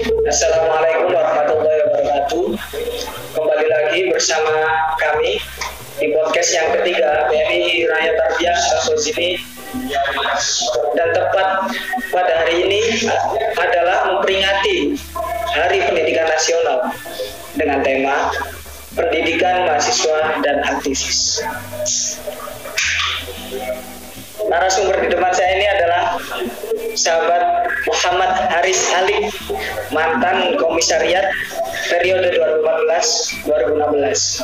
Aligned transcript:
Assalamualaikum 0.00 1.12
warahmatullahi 1.12 1.80
wabarakatuh. 1.84 2.44
Kembali 3.36 3.66
lagi 3.68 4.00
bersama 4.08 4.64
kami 4.96 5.36
di 6.00 6.08
podcast 6.16 6.56
yang 6.56 6.72
ketiga 6.72 7.28
BMI 7.28 7.84
Raya 7.84 8.16
Tarbiyah 8.16 8.56
atau 8.80 8.96
sini 8.96 9.36
dan 10.96 11.12
tepat 11.12 11.76
pada 12.08 12.32
hari 12.32 12.64
ini 12.64 12.80
adalah 13.60 14.08
memperingati 14.08 14.96
Hari 15.52 15.78
Pendidikan 15.84 16.32
Nasional 16.32 16.96
dengan 17.60 17.84
tema 17.84 18.32
Pendidikan 18.96 19.68
Mahasiswa 19.68 20.40
dan 20.40 20.64
Aktivis. 20.64 21.44
Narasumber 24.48 24.96
di 25.04 25.12
depan 25.12 25.32
saya 25.36 25.50
ini 25.60 25.66
adalah 25.68 26.16
sahabat 26.96 27.59
Muhammad 27.88 28.52
Haris 28.52 28.92
Ali, 28.92 29.32
mantan 29.94 30.58
komisariat 30.60 31.24
periode 31.88 32.28
2014-2016 33.46 34.42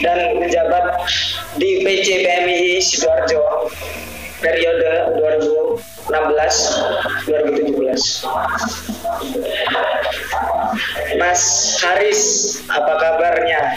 dan 0.00 0.40
menjabat 0.40 1.04
di 1.60 1.84
PC 1.84 2.24
PMI 2.24 2.80
Sidoarjo 2.80 3.68
periode 4.42 5.14
2016-2017. 6.08 8.26
Mas 11.20 11.42
Haris, 11.84 12.20
apa 12.66 12.92
kabarnya? 12.98 13.76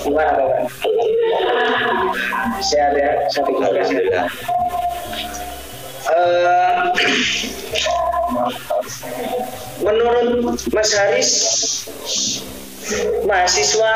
Gimana 0.00 0.32
kabar? 0.38 0.62
Sehat 2.64 2.96
ya? 2.96 3.28
Alhamdulillah. 3.28 4.24
Uh, 6.10 6.90
menurut 9.78 10.58
Mas 10.74 10.90
Haris, 10.90 11.30
mahasiswa 13.22 13.92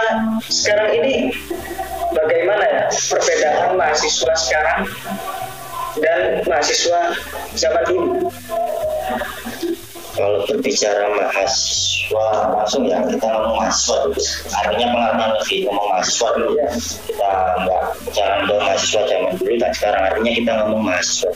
sekarang 0.46 0.90
ini 1.02 1.34
bagaimana 2.14 2.64
ya 2.70 2.84
perbedaan 3.10 3.74
mahasiswa 3.74 4.32
sekarang 4.38 4.86
dan 5.98 6.46
mahasiswa 6.46 7.18
zaman 7.58 7.84
dulu? 7.90 8.30
Kalau 10.14 10.46
berbicara 10.46 11.10
mahasiswa 11.18 12.26
langsung 12.54 12.86
ya 12.86 13.02
kita 13.10 13.26
ngomong 13.26 13.58
mahasiswa 13.58 13.96
dulu. 14.06 14.22
Artinya 14.54 14.86
pengalaman 14.94 15.30
lebih 15.42 15.58
ngomong 15.66 15.86
mahasiswa 15.90 16.28
dulu. 16.38 16.52
Ya. 16.54 16.70
Kita 17.10 17.30
nggak 17.66 17.84
jangan 18.14 18.38
ke 18.46 18.54
mahasiswa 18.62 19.02
zaman 19.10 19.32
dulu 19.42 19.54
dan 19.58 19.70
sekarang 19.74 20.02
artinya 20.06 20.32
kita 20.38 20.52
ngomong 20.62 20.82
mahasiswa. 20.86 21.30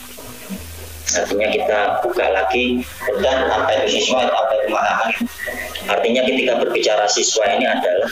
Artinya 1.08 1.48
kita 1.48 1.78
buka 2.04 2.26
lagi 2.28 2.84
dan 3.24 3.48
apa 3.48 3.70
itu 3.80 4.00
siswa, 4.02 4.28
apa 4.28 4.52
itu 4.60 4.68
mahasiswa. 4.68 5.24
Artinya 5.88 6.20
ketika 6.28 6.52
berbicara 6.60 7.08
siswa 7.08 7.44
ini 7.56 7.64
adalah 7.64 8.10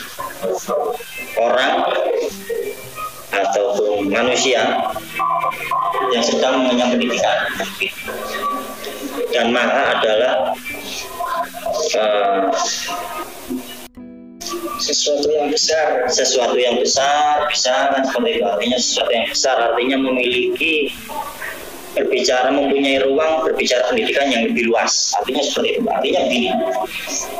orang 1.37 1.73
ataupun 3.29 4.09
manusia 4.09 4.81
yang 6.09 6.23
sedang 6.23 6.65
mengenyam 6.65 6.95
pendidikan 6.95 7.37
dan 9.35 9.51
maha 9.53 9.99
adalah 9.99 10.35
eh, 11.93 12.43
Sesuatu 14.77 15.27
yang 15.27 15.51
besar. 15.51 16.07
sesuatu 16.07 16.55
yang 16.55 16.79
besar 16.79 17.43
bisa 17.51 17.91
kan 17.91 18.01
seperti 18.07 18.39
itu 18.39 18.45
artinya 18.47 18.77
sesuatu 18.79 19.11
yang 19.11 19.27
besar 19.27 19.55
artinya 19.59 19.97
memiliki 19.99 20.87
berbicara 21.99 22.53
mempunyai 22.53 23.01
ruang 23.03 23.45
berbicara 23.45 23.83
pendidikan 23.89 24.29
yang 24.29 24.43
lebih 24.47 24.69
luas 24.69 25.13
artinya 25.17 25.43
seperti 25.43 25.69
itu 25.77 25.87
artinya 25.89 26.19
begini 26.29 26.49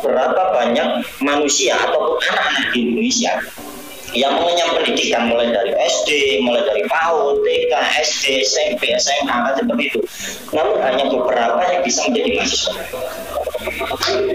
berapa 0.01 0.41
banyak 0.53 0.89
manusia 1.21 1.77
ataupun 1.77 2.17
anak 2.33 2.73
di 2.73 2.79
Indonesia 2.83 3.33
yang 4.15 4.39
mengenyam 4.39 4.71
pendidikan 4.71 5.27
mulai 5.27 5.51
dari 5.51 5.75
SD, 5.75 6.39
mulai 6.39 6.63
dari 6.63 6.83
PAUD, 6.87 7.43
TK, 7.43 7.73
SD, 8.07 8.23
SMP, 8.39 8.95
SMA, 8.95 9.35
kan 9.35 9.53
seperti 9.59 9.83
itu. 9.91 9.99
Namun 10.55 10.79
hanya 10.79 11.11
beberapa 11.11 11.59
yang 11.67 11.83
bisa 11.83 12.07
menjadi 12.07 12.39
mahasiswa. 12.39 12.73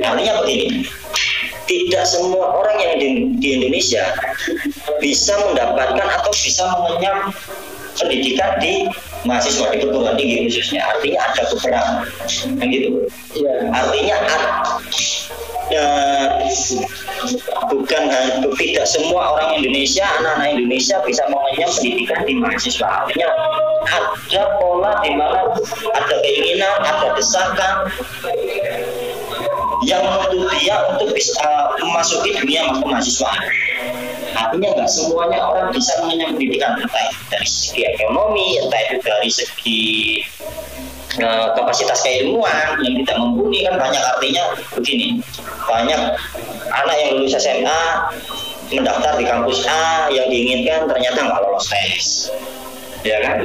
Artinya 0.05 0.33
begini, 0.45 0.85
tidak 1.65 2.05
semua 2.05 2.63
orang 2.63 2.77
yang 2.85 2.95
di, 3.01 3.09
di 3.41 3.49
Indonesia 3.59 4.05
bisa 5.01 5.35
mendapatkan 5.51 6.09
atau 6.21 6.33
bisa 6.37 6.63
mengenyam 6.77 7.33
pendidikan 7.97 8.53
di 8.61 8.87
mahasiswa 9.23 9.71
di 9.71 9.83
perguruan 9.83 10.15
tinggi 10.19 10.47
khususnya. 10.49 10.81
Artinya 10.87 11.19
ada 11.23 11.43
beberapa, 11.51 11.95
kan 12.59 12.67
gitu. 12.71 12.89
Ya. 13.39 13.55
Artinya 13.71 14.17
ad- 14.27 14.83
eh, 15.73 16.31
bukan 17.71 18.03
tidak 18.59 18.87
semua 18.87 19.39
orang 19.39 19.63
Indonesia, 19.63 20.05
anak-anak 20.21 20.49
Indonesia 20.59 20.97
bisa 21.07 21.23
mengenyam 21.31 21.71
pendidikan 21.73 22.21
di 22.27 22.35
mahasiswa. 22.37 22.89
Artinya 22.89 23.29
ada 23.83 24.43
pola 24.61 24.93
di 25.03 25.13
mana 25.17 25.49
ada 25.97 26.15
keinginan, 26.23 26.77
ada 26.83 27.09
desakan 27.17 27.75
yang 29.83 30.03
menuntut 30.07 30.51
dia 30.59 30.77
untuk 30.95 31.11
bisa 31.15 31.47
memasuki 31.83 32.35
dunia 32.39 32.71
mahasiswa. 32.83 33.33
Artinya 34.33 34.69
nggak 34.79 34.91
semuanya 34.91 35.39
orang 35.45 35.69
bisa 35.75 35.93
mengenyam 36.01 36.39
pendidikan 36.39 36.79
entah 36.81 37.09
dari 37.29 37.49
segi 37.49 37.85
ekonomi, 37.85 38.63
entah 38.63 38.81
itu 38.89 38.97
dari 39.05 39.31
segi 39.31 39.85
eh, 41.21 41.47
kapasitas 41.53 42.01
keilmuan 42.01 42.81
yang 42.81 42.95
tidak 43.05 43.17
mumpuni 43.21 43.67
kan 43.67 43.77
banyak 43.77 44.03
artinya 44.03 44.45
begini. 44.73 45.21
Banyak 45.69 46.01
anak 46.73 46.97
yang 46.97 47.11
lulus 47.19 47.37
SMA 47.37 47.83
mendaftar 48.73 49.21
di 49.21 49.25
kampus 49.29 49.69
A 49.69 50.09
yang 50.09 50.27
diinginkan 50.33 50.89
ternyata 50.89 51.19
nggak 51.29 51.41
lolos 51.45 51.69
tes. 51.69 52.33
Ya 53.03 53.19
kan 53.19 53.43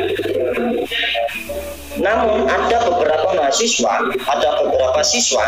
namun 2.07 2.47
ada 2.47 2.87
beberapa 2.87 3.35
mahasiswa 3.35 4.07
ada 4.07 4.49
beberapa 4.63 5.01
siswa 5.03 5.43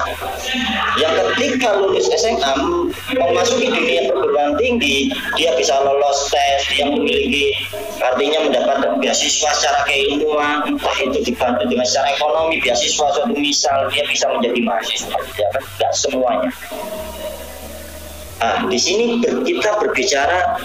yang 0.99 1.15
ketika 1.35 1.79
lulus 1.79 2.11
SMA 2.19 2.53
memasuki 3.15 3.71
dunia 3.71 4.11
perguruan 4.11 4.59
tinggi 4.59 5.15
dia 5.39 5.55
bisa 5.55 5.79
lolos 5.79 6.27
tes 6.27 6.67
dia 6.75 6.83
memiliki 6.83 7.55
artinya 8.03 8.43
mendapatkan 8.43 8.99
beasiswa 8.99 9.49
secara 9.55 9.87
keilmuan 9.87 10.67
entah 10.67 10.97
itu 10.99 11.19
dibantu 11.23 11.63
dengan 11.67 11.87
secara 11.87 12.11
ekonomi 12.15 12.59
beasiswa 12.59 12.99
suatu 12.99 13.31
misal 13.35 13.87
dia 13.91 14.03
bisa 14.07 14.25
menjadi 14.31 14.59
mahasiswa. 14.63 15.17
Ya 15.35 15.47
kan? 15.51 15.63
Tidak 15.63 15.93
semuanya. 15.95 16.51
Nah, 18.39 18.71
di 18.71 18.79
sini 18.79 19.19
kita 19.19 19.71
berbicara 19.83 20.55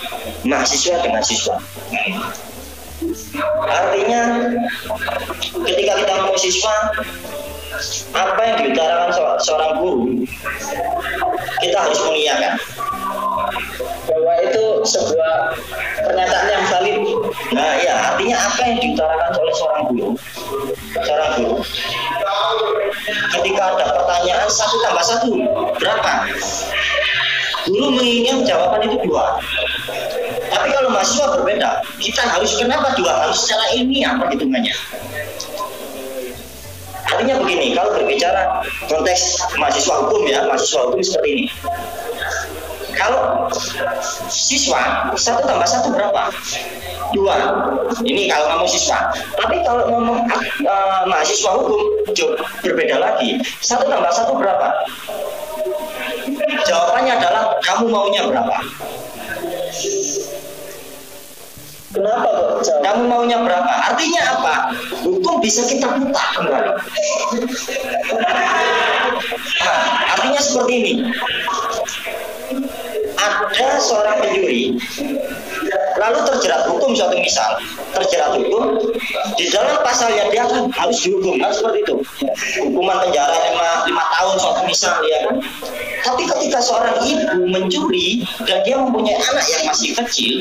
mahasiswa 0.47 0.94
dengan 1.03 1.22
siswa. 1.27 1.59
Artinya 3.65 4.20
ketika 5.65 5.92
kita 6.00 6.12
ngomong 6.20 6.38
siswa, 6.41 6.75
apa 8.15 8.41
yang 8.47 8.56
diutarakan 8.62 9.10
se- 9.10 9.41
seorang 9.50 9.72
guru, 9.82 10.04
kita 11.60 11.76
harus 11.78 12.00
mengiyakan. 12.06 12.54
Bahwa 14.04 14.32
itu 14.47 14.65
sebuah 14.84 15.59
pernyataan 16.06 16.47
yang 16.48 16.65
valid. 16.70 16.97
Nah, 17.56 17.72
ya 17.82 17.94
artinya 18.15 18.37
apa 18.37 18.60
yang 18.62 18.76
diutarakan 18.78 19.31
oleh 19.36 19.54
seorang 19.59 19.84
guru, 19.91 20.09
seorang 21.03 21.31
guru. 21.41 21.56
Ketika 23.34 23.62
ada 23.75 23.84
pertanyaan 23.91 24.48
satu 24.48 24.76
tambah 24.86 25.04
satu 25.04 25.28
berapa? 25.76 26.12
Guru 27.65 27.97
menginginkan 27.97 28.45
jawaban 28.45 28.85
itu 28.85 28.97
dua. 29.09 29.41
Tapi 30.53 30.69
kalau 30.69 30.89
mahasiswa 30.93 31.27
berbeda, 31.41 31.71
kita 31.97 32.23
harus 32.23 32.53
kenapa 32.61 32.93
dua? 32.97 33.13
Harus 33.25 33.45
secara 33.45 33.65
ilmiah 33.73 34.21
perhitungannya. 34.21 34.75
Artinya 37.05 37.35
begini, 37.41 37.77
kalau 37.77 37.91
berbicara 37.97 38.65
konteks 38.89 39.41
mahasiswa 39.57 39.95
hukum 40.05 40.28
ya, 40.28 40.45
mahasiswa 40.45 40.81
hukum 40.89 41.01
seperti 41.01 41.28
ini. 41.31 41.45
Kalau 42.95 43.51
siswa 44.31 45.10
satu 45.19 45.43
tambah 45.43 45.67
satu 45.67 45.91
berapa? 45.91 46.31
Dua. 47.10 47.34
Ini 48.07 48.31
kalau 48.31 48.47
ngomong 48.55 48.71
siswa. 48.71 49.10
Tapi 49.34 49.67
kalau 49.67 49.91
ngomong 49.91 50.22
eh, 50.63 51.03
mahasiswa 51.10 51.51
hukum 51.59 51.81
berbeda 52.63 53.03
lagi. 53.03 53.43
Satu 53.59 53.91
tambah 53.91 54.13
satu 54.15 54.39
berapa? 54.39 54.69
Jawabannya 56.65 57.13
adalah 57.21 57.43
kamu 57.61 57.84
maunya 57.93 58.22
berapa? 58.28 58.57
Kenapa 61.95 62.27
kok 62.27 62.66
jawab? 62.66 62.83
Kamu 62.83 63.03
maunya 63.07 63.39
berapa? 63.39 63.72
Artinya 63.93 64.22
apa? 64.34 64.55
Hukum 65.07 65.39
bisa 65.39 65.63
kita 65.71 65.87
putar 65.95 66.28
kembali. 66.34 66.71
Nah, 69.63 69.81
artinya 70.19 70.41
seperti 70.43 70.72
ini. 70.83 70.93
ada 73.15 73.78
seorang 73.81 74.21
pencuri 74.21 74.77
lalu 75.98 76.18
terjerat 76.28 76.62
hukum 76.68 76.92
suatu 76.92 77.16
misal. 77.18 77.59
Terjerat 77.94 78.38
hukum 78.38 78.78
di 79.38 79.47
dalam 79.50 79.78
pasalnya 79.82 80.28
dia 80.30 80.44
kan 80.47 80.68
harus 80.71 80.98
dihukum 81.03 81.38
kan? 81.38 81.50
Seperti 81.54 81.78
itu. 81.86 81.94
Hukuman 82.68 82.97
penjara 83.09 83.34
lima, 83.50 83.68
lima 83.88 84.04
tahun 84.18 84.34
suatu 84.41 84.60
misal 84.66 84.94
ya 85.06 85.18
kan? 85.30 85.34
Tapi 86.04 86.22
ketika 86.28 86.59
seorang 86.60 86.97
ibu 87.04 87.48
mencuri 87.48 88.26
dan 88.44 88.60
dia 88.66 88.76
mempunyai 88.76 89.16
anak 89.16 89.47
yang 89.48 89.62
masih 89.71 89.91
kecil 89.97 90.34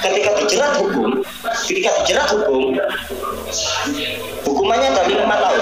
ketika 0.00 0.30
dijerat 0.40 0.72
hukum 0.80 1.24
ketika 1.66 1.90
dijerat 2.02 2.26
hukum 2.32 2.76
hukumannya 4.46 4.90
dari 4.94 5.12
lima 5.18 5.36
tahun 5.36 5.60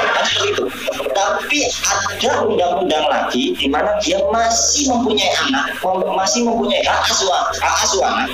itu. 0.48 0.64
Tapi 1.12 1.58
ada 1.88 2.30
undang-undang 2.46 3.04
lagi 3.10 3.56
di 3.58 3.66
mana 3.66 3.96
dia 4.02 4.20
masih 4.30 4.90
mempunyai 4.92 5.30
anak 5.48 5.74
masih 6.14 6.46
mempunyai 6.46 6.82
hak 6.86 7.06
asuh 7.08 7.30
hak 8.02 8.30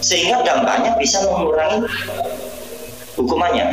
sehingga 0.00 0.44
dampaknya 0.44 0.94
bisa 1.00 1.18
mengurangi 1.26 1.82
hukumannya 3.16 3.64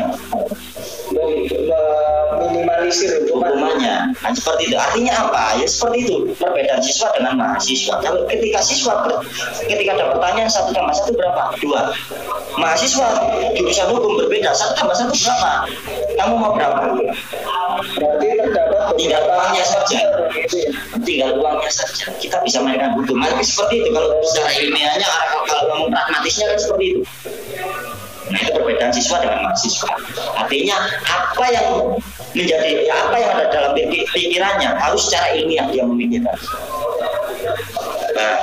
minimalisir 2.49 3.23
hukumannya. 3.29 4.13
Nah, 4.19 4.31
seperti 4.33 4.71
itu. 4.71 4.75
Artinya 4.77 5.13
apa? 5.27 5.59
Ya 5.61 5.67
seperti 5.67 5.97
itu. 6.05 6.15
Perbedaan 6.37 6.81
siswa 6.83 7.07
dengan 7.15 7.33
mahasiswa. 7.39 7.93
Kalau 8.01 8.21
ketika 8.27 8.59
siswa 8.61 8.93
ketika 9.65 9.89
ada 9.95 10.05
pertanyaan 10.15 10.49
satu 10.51 10.69
tambah 10.75 10.93
satu 10.95 11.11
berapa? 11.15 11.43
Dua. 11.61 11.81
Mahasiswa 12.57 13.07
jurusan 13.57 13.87
hukum 13.93 14.11
berbeda. 14.23 14.51
Satu 14.53 14.73
tambah 14.77 14.95
satu 14.97 15.13
berapa? 15.13 15.51
Kamu 16.19 16.33
mau 16.37 16.51
berapa? 16.53 16.77
Berarti 17.97 18.27
terdapat 18.37 18.95
tinggal 18.99 19.21
uangnya 19.27 19.65
saja. 19.65 19.99
tinggal 21.03 21.29
uangnya 21.39 21.71
saja. 21.71 22.05
Kita 22.19 22.37
bisa 22.45 22.61
mainkan 22.61 22.93
hukum. 22.97 23.17
Tapi 23.21 23.43
seperti 23.43 23.83
itu. 23.83 23.89
Kalau 23.93 24.09
secara 24.25 24.49
ilmiahnya 24.61 25.07
kalau 25.47 25.63
kamu 25.69 25.85
pragmatisnya 25.93 26.45
kan 26.49 26.57
seperti 26.59 26.85
itu 26.97 27.01
Nah 28.33 28.41
itu 28.41 28.49
perbedaan 28.49 28.89
siswa 28.89 29.21
dengan 29.21 29.39
mahasiswa. 29.45 29.93
Artinya 30.33 30.77
apa 31.05 31.45
yang 31.53 31.67
menjadi 32.33 32.89
ya 32.89 32.95
apa 33.05 33.15
yang 33.21 33.31
ada 33.37 33.45
dalam 33.53 33.71
pikirannya 34.09 34.73
harus 34.73 35.05
secara 35.05 35.37
ilmiah 35.37 35.69
dia 35.69 35.85
memikirkan. 35.85 36.33
Nah, 38.13 38.33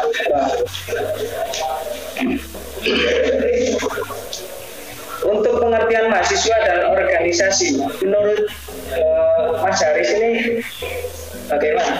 untuk 5.27 5.55
pengertian 5.59 6.07
mahasiswa 6.11 6.57
dan 6.63 6.79
organisasi, 6.87 7.83
menurut 8.07 8.47
uh, 8.95 9.59
Mas 9.59 9.83
Haris 9.83 10.11
ini 10.15 10.31
bagaimana? 11.51 11.99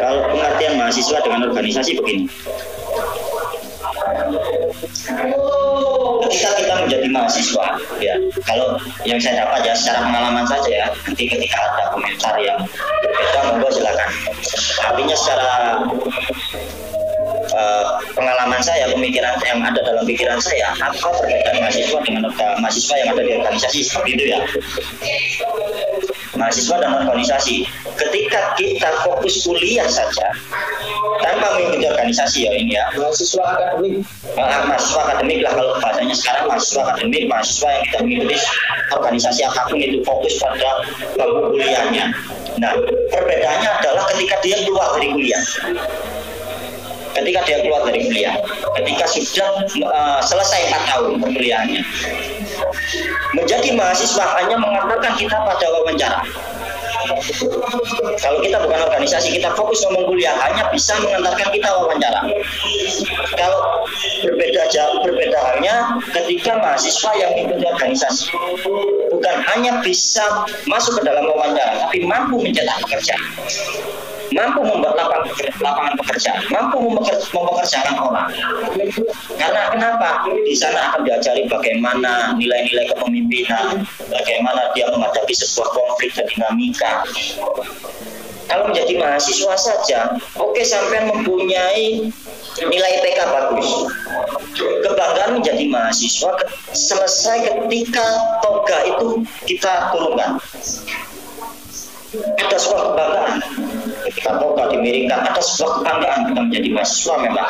Kalau 0.00 0.20
pengertian 0.32 0.76
mahasiswa 0.80 1.18
dengan 1.24 1.40
organisasi 1.52 1.96
begini, 1.96 2.24
ketika 6.30 6.50
kita 6.62 6.74
menjadi 6.86 7.06
mahasiswa 7.10 7.66
ya. 7.98 8.14
Kalau 8.46 8.78
yang 9.02 9.18
saya 9.18 9.42
dapat 9.42 9.66
ya 9.66 9.74
secara 9.74 10.06
pengalaman 10.06 10.46
saja 10.46 10.70
ya 10.70 10.86
nanti 11.02 11.26
ketika 11.26 11.58
ada 11.58 11.90
komentar 11.90 12.34
yang 12.38 12.58
berbeda 13.02 13.38
monggo 13.50 13.68
silakan. 13.74 14.10
Artinya 14.86 15.16
secara 15.18 15.50
uh, 17.50 17.84
pengalaman 18.14 18.62
saya 18.62 18.86
pemikiran 18.94 19.34
yang 19.42 19.58
ada 19.66 19.82
dalam 19.82 20.06
pikiran 20.06 20.38
saya 20.38 20.70
apa 20.78 21.08
perbedaan 21.18 21.58
mahasiswa 21.58 21.98
dengan 22.06 22.22
mahasiswa 22.62 22.94
yang 23.02 23.08
ada 23.18 23.22
di 23.26 23.32
organisasi 23.34 23.78
seperti 23.82 24.10
itu 24.14 24.24
ya. 24.30 24.38
Mahasiswa 26.38 26.76
dan 26.78 26.94
organisasi. 27.04 27.66
Ketika 27.98 28.54
kita 28.54 28.88
fokus 29.04 29.44
kuliah 29.44 29.84
saja 29.90 30.30
tanpa 31.20 31.58
mengikuti 31.58 31.84
organisasi 31.84 32.48
ya 32.48 32.52
ini 32.56 32.78
ya 32.78 32.86
mahasiswa 32.96 33.44
akademik 33.44 34.00
mahasiswa 34.38 35.00
akademik 35.06 35.42
lah 35.42 35.52
kalau 35.54 35.72
bahasanya 35.82 36.14
sekarang 36.14 36.44
mahasiswa 36.46 36.80
akademik 36.86 37.22
mahasiswa 37.26 37.68
yang 37.68 37.82
kita 37.86 37.98
mengikuti 38.04 38.36
organisasi 38.94 39.40
apa 39.46 39.60
pun 39.68 39.78
itu 39.78 39.98
fokus 40.06 40.34
pada 40.38 40.70
bangku 41.18 41.56
kuliahnya. 41.56 42.04
Nah 42.58 42.70
perbedaannya 43.10 43.70
adalah 43.80 44.04
ketika 44.14 44.34
dia 44.44 44.56
keluar 44.62 44.88
dari 44.98 45.08
kuliah. 45.10 45.42
Ketika 47.10 47.40
dia 47.42 47.58
keluar 47.66 47.82
dari 47.90 48.00
kuliah 48.06 48.34
ketika 48.80 49.04
sudah 49.10 49.50
uh, 49.84 50.20
selesai 50.24 50.72
4 50.72 50.90
tahun 50.94 51.10
perkuliahannya 51.20 51.82
menjadi 53.36 53.68
mahasiswa 53.76 54.24
hanya 54.40 54.56
mengatakan 54.56 55.12
kita 55.18 55.36
pada 55.36 55.66
wawancara 55.68 56.20
kalau 58.20 58.38
kita 58.44 58.56
bukan 58.62 58.80
organisasi, 58.90 59.36
kita 59.40 59.50
fokus 59.56 59.80
ngomong 59.86 60.10
kuliah, 60.10 60.34
hanya 60.36 60.68
bisa 60.72 60.94
mengantarkan 61.00 61.48
kita 61.52 61.68
wawancara. 61.80 62.20
Kalau 63.36 63.60
berbeda 64.24 64.62
jauh, 64.70 64.98
berbeda 65.04 65.38
halnya 65.38 65.98
ketika 66.12 66.58
mahasiswa 66.60 67.10
yang 67.16 67.32
ikut 67.46 67.58
organisasi, 67.64 68.30
bukan 69.10 69.36
hanya 69.54 69.80
bisa 69.80 70.24
masuk 70.68 71.00
ke 71.00 71.02
dalam 71.08 71.24
wawancara, 71.28 71.88
tapi 71.88 72.04
mampu 72.04 72.40
mencetak 72.40 72.76
pekerjaan 72.86 73.22
mampu 74.30 74.60
membuat 74.62 74.94
lapangan, 74.94 75.94
pekerjaan, 75.98 76.40
mampu 76.50 76.78
mempekerjakan 77.34 77.96
orang. 77.98 78.28
Karena 79.34 79.62
kenapa? 79.74 80.26
Di 80.30 80.54
sana 80.54 80.94
akan 80.94 81.02
diajari 81.06 81.46
bagaimana 81.50 82.34
nilai-nilai 82.38 82.94
kepemimpinan, 82.94 83.82
bagaimana 84.10 84.70
dia 84.74 84.86
menghadapi 84.90 85.32
sebuah 85.34 85.68
konflik 85.74 86.10
dan 86.14 86.26
dinamika. 86.30 87.02
Kalau 88.50 88.66
menjadi 88.66 88.98
mahasiswa 88.98 89.54
saja, 89.54 90.10
oke 90.34 90.58
sampai 90.66 91.06
mempunyai 91.06 92.10
nilai 92.66 92.90
IPK 92.98 93.20
bagus. 93.30 93.68
Kebanggaan 94.58 95.38
menjadi 95.38 95.70
mahasiswa 95.70 96.34
selesai 96.74 97.46
ketika 97.46 98.06
toga 98.42 98.78
itu 98.90 99.22
kita 99.46 99.94
turunkan 99.94 100.42
ada 102.10 102.56
sebuah 102.58 102.82
kebanggaan 102.90 103.34
toga 104.28 104.68
dimiringkan 104.68 105.24
ada 105.24 105.40
sebuah 105.40 105.80
kebanggaan 105.80 106.20
kita 106.28 106.40
menjadi 106.44 106.68
mahasiswa 106.76 107.14
memang. 107.24 107.48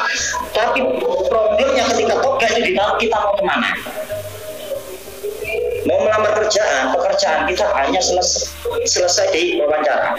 Tapi 0.55 0.78
problemnya 1.26 1.84
ketika 1.90 2.14
toga 2.22 2.46
itu 2.55 2.61
ditaruh 2.70 2.96
kita 3.02 3.17
mau 3.19 3.34
ke 3.34 3.43
mana? 3.43 3.70
Mau 5.88 5.99
melamar 6.06 6.32
kerjaan 6.38 6.94
pekerjaan 6.94 7.49
kita 7.50 7.64
hanya 7.75 7.99
selesai, 7.99 8.46
selesai 8.87 9.26
di 9.34 9.58
wawancara. 9.58 10.14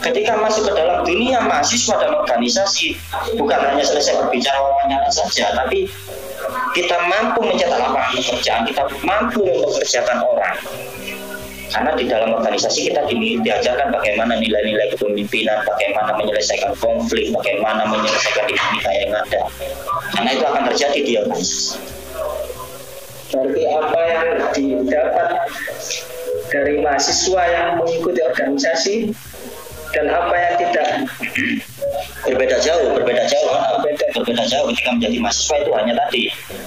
Ketika 0.00 0.38
masuk 0.38 0.70
ke 0.70 0.72
dalam 0.78 1.02
dunia 1.02 1.42
mahasiswa 1.42 1.98
dan 1.98 2.14
organisasi 2.14 2.94
bukan 3.34 3.58
hanya 3.58 3.82
selesai 3.82 4.22
berbicara 4.22 4.58
wawancara 4.62 5.10
saja 5.10 5.50
tapi 5.58 5.90
kita 6.78 6.96
mampu 7.10 7.42
mencetak 7.42 7.74
lapangan 7.74 8.14
pekerjaan 8.14 8.62
kita 8.70 8.82
mampu 9.02 9.42
mempekerjakan 9.42 10.18
orang 10.22 10.56
karena 11.68 11.92
di 11.96 12.04
dalam 12.08 12.32
organisasi 12.32 12.88
kita 12.88 13.04
di, 13.08 13.36
diajarkan 13.44 13.92
bagaimana 13.92 14.40
nilai-nilai 14.40 14.92
kepemimpinan, 14.96 15.60
bagaimana 15.68 16.16
menyelesaikan 16.16 16.72
konflik, 16.80 17.28
bagaimana 17.32 17.84
menyelesaikan 17.88 18.44
dinamika 18.48 18.90
yang 18.92 19.12
ada. 19.12 19.40
Karena 20.16 20.30
itu 20.32 20.44
akan 20.44 20.62
terjadi 20.72 21.00
di 21.04 21.12
organisasi. 21.20 21.76
Berarti 23.28 23.62
apa 23.68 24.00
yang 24.08 24.24
didapat 24.56 25.28
dari 26.48 26.74
mahasiswa 26.80 27.42
yang 27.44 27.76
mengikuti 27.76 28.20
organisasi 28.24 28.96
dan 29.92 30.06
apa 30.08 30.34
yang 30.34 30.54
tidak 30.56 30.88
berbeda 32.26 32.56
jauh, 32.58 32.90
berbeda 32.94 33.24
jauh, 33.30 33.50
berbeda, 33.78 34.04
berbeda 34.14 34.44
jauh 34.50 34.66
ketika 34.74 34.90
menjadi 34.94 35.16
mahasiswa 35.22 35.56
itu 35.62 35.70
hanya 35.74 35.94
tadi, 35.94 36.22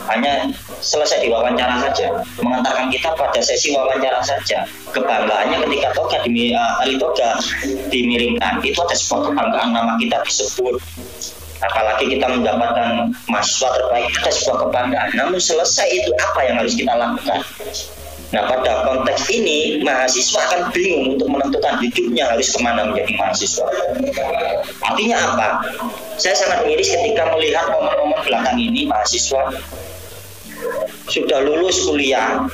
hanya 0.08 0.34
selesai 0.80 1.20
di 1.24 1.30
wawancara 1.32 1.76
saja, 1.84 2.08
mengantarkan 2.40 2.88
kita 2.92 3.10
pada 3.16 3.40
sesi 3.44 3.76
wawancara 3.76 4.20
saja. 4.24 4.64
Kebanggaannya 4.96 5.68
ketika 5.68 5.90
toga 5.96 6.18
di 6.24 6.56
uh, 6.56 6.80
tali 6.80 6.96
toga 6.96 7.30
dimiringkan, 7.92 8.64
itu 8.64 8.80
ada 8.80 8.96
sebuah 8.96 9.32
kebanggaan 9.32 9.70
nama 9.76 9.94
kita 10.00 10.18
disebut. 10.24 10.80
Apalagi 11.62 12.18
kita 12.18 12.26
mendapatkan 12.26 13.14
mahasiswa 13.30 13.70
terbaik, 13.78 14.10
ada 14.18 14.32
sebuah 14.34 14.58
kebanggaan. 14.66 15.10
Namun 15.14 15.38
selesai 15.38 15.88
itu 15.94 16.10
apa 16.18 16.40
yang 16.50 16.56
harus 16.58 16.74
kita 16.74 16.94
lakukan? 16.98 17.40
Nah 18.32 18.48
pada 18.48 18.88
konteks 18.88 19.28
ini 19.28 19.84
mahasiswa 19.84 20.40
akan 20.40 20.72
bingung 20.72 21.20
untuk 21.20 21.28
menentukan 21.28 21.84
hidupnya 21.84 22.32
harus 22.32 22.48
ke 22.56 22.60
mana 22.64 22.88
menjadi 22.88 23.12
mahasiswa. 23.20 23.68
Artinya 24.88 25.18
apa? 25.20 25.50
Saya 26.16 26.36
sangat 26.40 26.64
miris 26.64 26.96
ketika 26.96 27.28
melihat 27.36 27.68
momen-momen 27.68 28.24
belakang 28.24 28.56
ini 28.56 28.88
mahasiswa 28.88 29.52
sudah 31.12 31.40
lulus 31.44 31.84
kuliah 31.84 32.48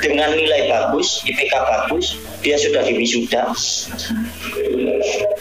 dengan 0.00 0.32
nilai 0.32 0.72
bagus, 0.72 1.20
IPK 1.28 1.52
bagus, 1.52 2.16
dia 2.40 2.56
sudah 2.56 2.80
diwisuda. 2.80 3.52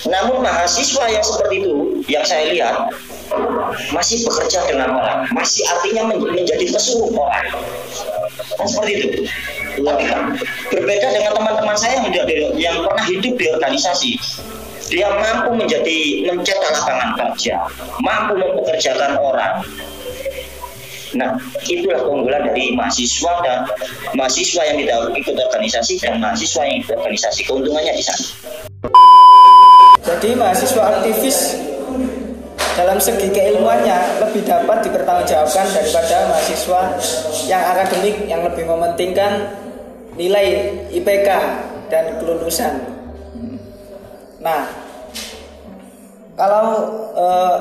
Namun 0.04 0.44
mahasiswa 0.44 1.06
yang 1.08 1.24
seperti 1.24 1.64
itu, 1.64 1.74
yang 2.12 2.26
saya 2.28 2.52
lihat, 2.52 2.76
masih 3.96 4.20
bekerja 4.28 4.60
dengan 4.68 5.00
orang, 5.00 5.24
masih 5.32 5.64
artinya 5.72 6.12
menjadi 6.12 6.66
pesuruh 6.76 7.08
orang. 7.16 7.48
Kan 8.60 8.68
seperti 8.68 8.94
itu. 9.00 9.10
Berbeda 10.70 11.08
dengan 11.14 11.32
teman-teman 11.36 11.78
saya 11.78 12.04
yang, 12.04 12.28
yang 12.56 12.76
pernah 12.86 13.06
hidup 13.08 13.34
di 13.36 13.46
organisasi. 13.50 14.12
dia 14.90 15.06
mampu 15.06 15.54
menjadi 15.54 16.26
mencetak 16.26 16.74
lapangan 16.74 17.14
kerja, 17.14 17.62
mampu 18.02 18.42
mempekerjakan 18.42 19.22
orang. 19.22 19.62
Nah, 21.14 21.38
itulah 21.70 22.02
keunggulan 22.02 22.50
dari 22.50 22.74
mahasiswa 22.74 23.34
dan 23.46 23.70
mahasiswa 24.18 24.62
yang 24.66 24.78
tidak 24.82 24.98
ikut 25.14 25.36
organisasi 25.38 25.94
dan 26.02 26.18
mahasiswa 26.18 26.62
yang 26.66 26.82
ikut 26.82 26.98
organisasi. 26.98 27.46
Keuntungannya 27.46 27.94
di 27.94 28.02
sana. 28.02 28.26
Jadi 30.10 30.30
mahasiswa 30.34 30.82
aktivis 30.90 31.38
dalam 32.80 32.96
segi 32.96 33.28
keilmuannya 33.28 34.24
lebih 34.24 34.48
dapat 34.48 34.88
dipertanggungjawabkan 34.88 35.68
daripada 35.76 36.32
mahasiswa 36.32 36.82
yang 37.52 37.64
akademik 37.76 38.16
yang 38.24 38.42
lebih 38.42 38.64
mementingkan 38.64 39.52
nilai 40.20 40.48
IPK 40.92 41.30
dan 41.88 42.20
kelulusan. 42.20 42.84
Nah, 44.44 44.68
kalau 46.36 46.68
eh, 47.16 47.58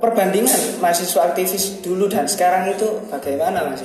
perbandingan 0.00 0.80
mahasiswa 0.80 1.30
aktivis 1.30 1.84
dulu 1.84 2.08
dan 2.08 2.24
sekarang 2.24 2.72
itu 2.72 3.04
bagaimana 3.12 3.68
mas? 3.68 3.84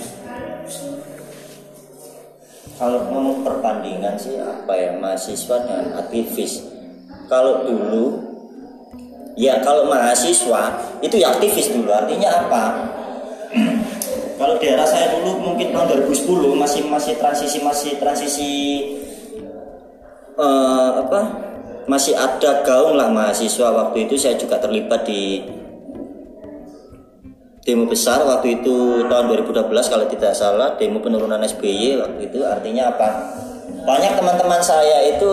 Kalau 2.78 3.10
ngomong 3.10 3.42
perbandingan 3.42 4.16
sih 4.16 4.40
apa 4.40 4.74
ya 4.74 4.96
mahasiswa 4.96 5.58
dan 5.68 5.92
aktivis. 5.98 6.64
Kalau 7.28 7.68
dulu 7.68 8.24
ya 9.36 9.60
kalau 9.62 9.92
mahasiswa 9.92 10.80
itu 11.04 11.20
ya 11.20 11.36
aktivis 11.36 11.70
dulu 11.76 11.92
artinya 11.92 12.48
apa 12.48 12.64
kalau 14.38 14.56
daerah 14.62 14.86
saya 14.86 15.18
dulu 15.18 15.42
mungkin 15.42 15.74
tahun 15.74 16.06
2010 16.06 16.54
masih 16.54 16.82
masih 16.86 17.14
transisi 17.18 17.58
masih 17.66 17.92
transisi 17.98 18.54
uh, 20.38 21.02
apa? 21.02 21.22
Masih 21.90 22.14
ada 22.14 22.62
gaung 22.62 22.94
lah 22.94 23.10
mahasiswa. 23.10 23.74
Waktu 23.74 24.06
itu 24.06 24.16
saya 24.16 24.38
juga 24.38 24.62
terlibat 24.62 25.10
di 25.10 25.42
demo 27.66 27.84
besar 27.90 28.24
waktu 28.24 28.64
itu 28.64 29.04
tahun 29.12 29.26
2012 29.28 29.92
kalau 29.92 30.06
tidak 30.08 30.32
salah 30.38 30.80
demo 30.80 31.02
penurunan 31.02 31.42
SBY 31.42 31.98
waktu 31.98 32.30
itu. 32.30 32.46
Artinya 32.46 32.94
apa? 32.94 33.10
Banyak 33.90 34.22
teman-teman 34.22 34.62
saya 34.62 35.02
itu 35.18 35.32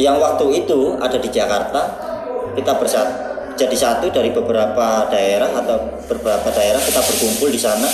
yang 0.00 0.16
waktu 0.16 0.64
itu 0.64 0.96
ada 0.96 1.20
di 1.20 1.28
Jakarta. 1.28 2.08
Kita 2.56 2.72
bersatu 2.80 3.35
jadi 3.56 3.76
satu 3.76 4.12
dari 4.12 4.30
beberapa 4.30 5.08
daerah 5.08 5.48
atau 5.48 5.80
beberapa 6.06 6.48
daerah 6.52 6.78
kita 6.84 7.00
berkumpul 7.00 7.48
di 7.48 7.58
sana. 7.58 7.88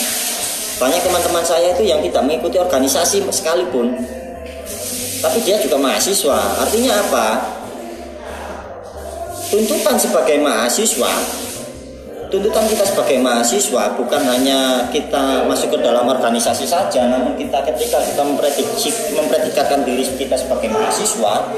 Banyak 0.83 1.01
teman-teman 1.07 1.47
saya 1.47 1.71
itu 1.73 1.87
yang 1.87 2.03
tidak 2.03 2.23
mengikuti 2.27 2.59
organisasi 2.59 3.23
sekalipun. 3.31 3.95
Tapi 5.23 5.39
dia 5.47 5.63
juga 5.63 5.79
mahasiswa. 5.79 6.67
Artinya 6.67 6.93
apa? 6.99 7.27
Tuntutan 9.55 9.95
sebagai 9.95 10.43
mahasiswa 10.43 11.42
tuntutan 12.33 12.65
kita 12.65 12.81
sebagai 12.89 13.21
mahasiswa 13.21 13.93
bukan 13.93 14.25
hanya 14.25 14.89
kita 14.89 15.45
masuk 15.45 15.77
ke 15.77 15.79
dalam 15.85 16.09
organisasi 16.09 16.65
saja, 16.65 17.05
namun 17.05 17.37
kita 17.37 17.61
ketika 17.69 18.01
kita 18.01 18.25
memprediksi, 18.25 18.89
mempredikatkan 19.13 19.85
diri 19.85 20.01
kita 20.17 20.33
sebagai 20.41 20.73
mahasiswa, 20.73 21.53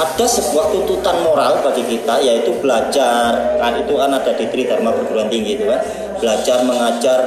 ada 0.00 0.24
sebuah 0.24 0.72
tuntutan 0.72 1.20
moral 1.20 1.60
bagi 1.60 1.84
kita 1.84 2.24
yaitu 2.24 2.56
belajar. 2.56 3.60
Kan 3.60 3.84
itu 3.84 3.92
kan 4.00 4.16
ada 4.16 4.32
di 4.32 4.48
Tridharma 4.48 4.96
perguruan 4.96 5.28
tinggi 5.28 5.60
itu 5.60 5.68
kan, 5.68 5.84
belajar, 6.16 6.64
mengajar 6.64 7.20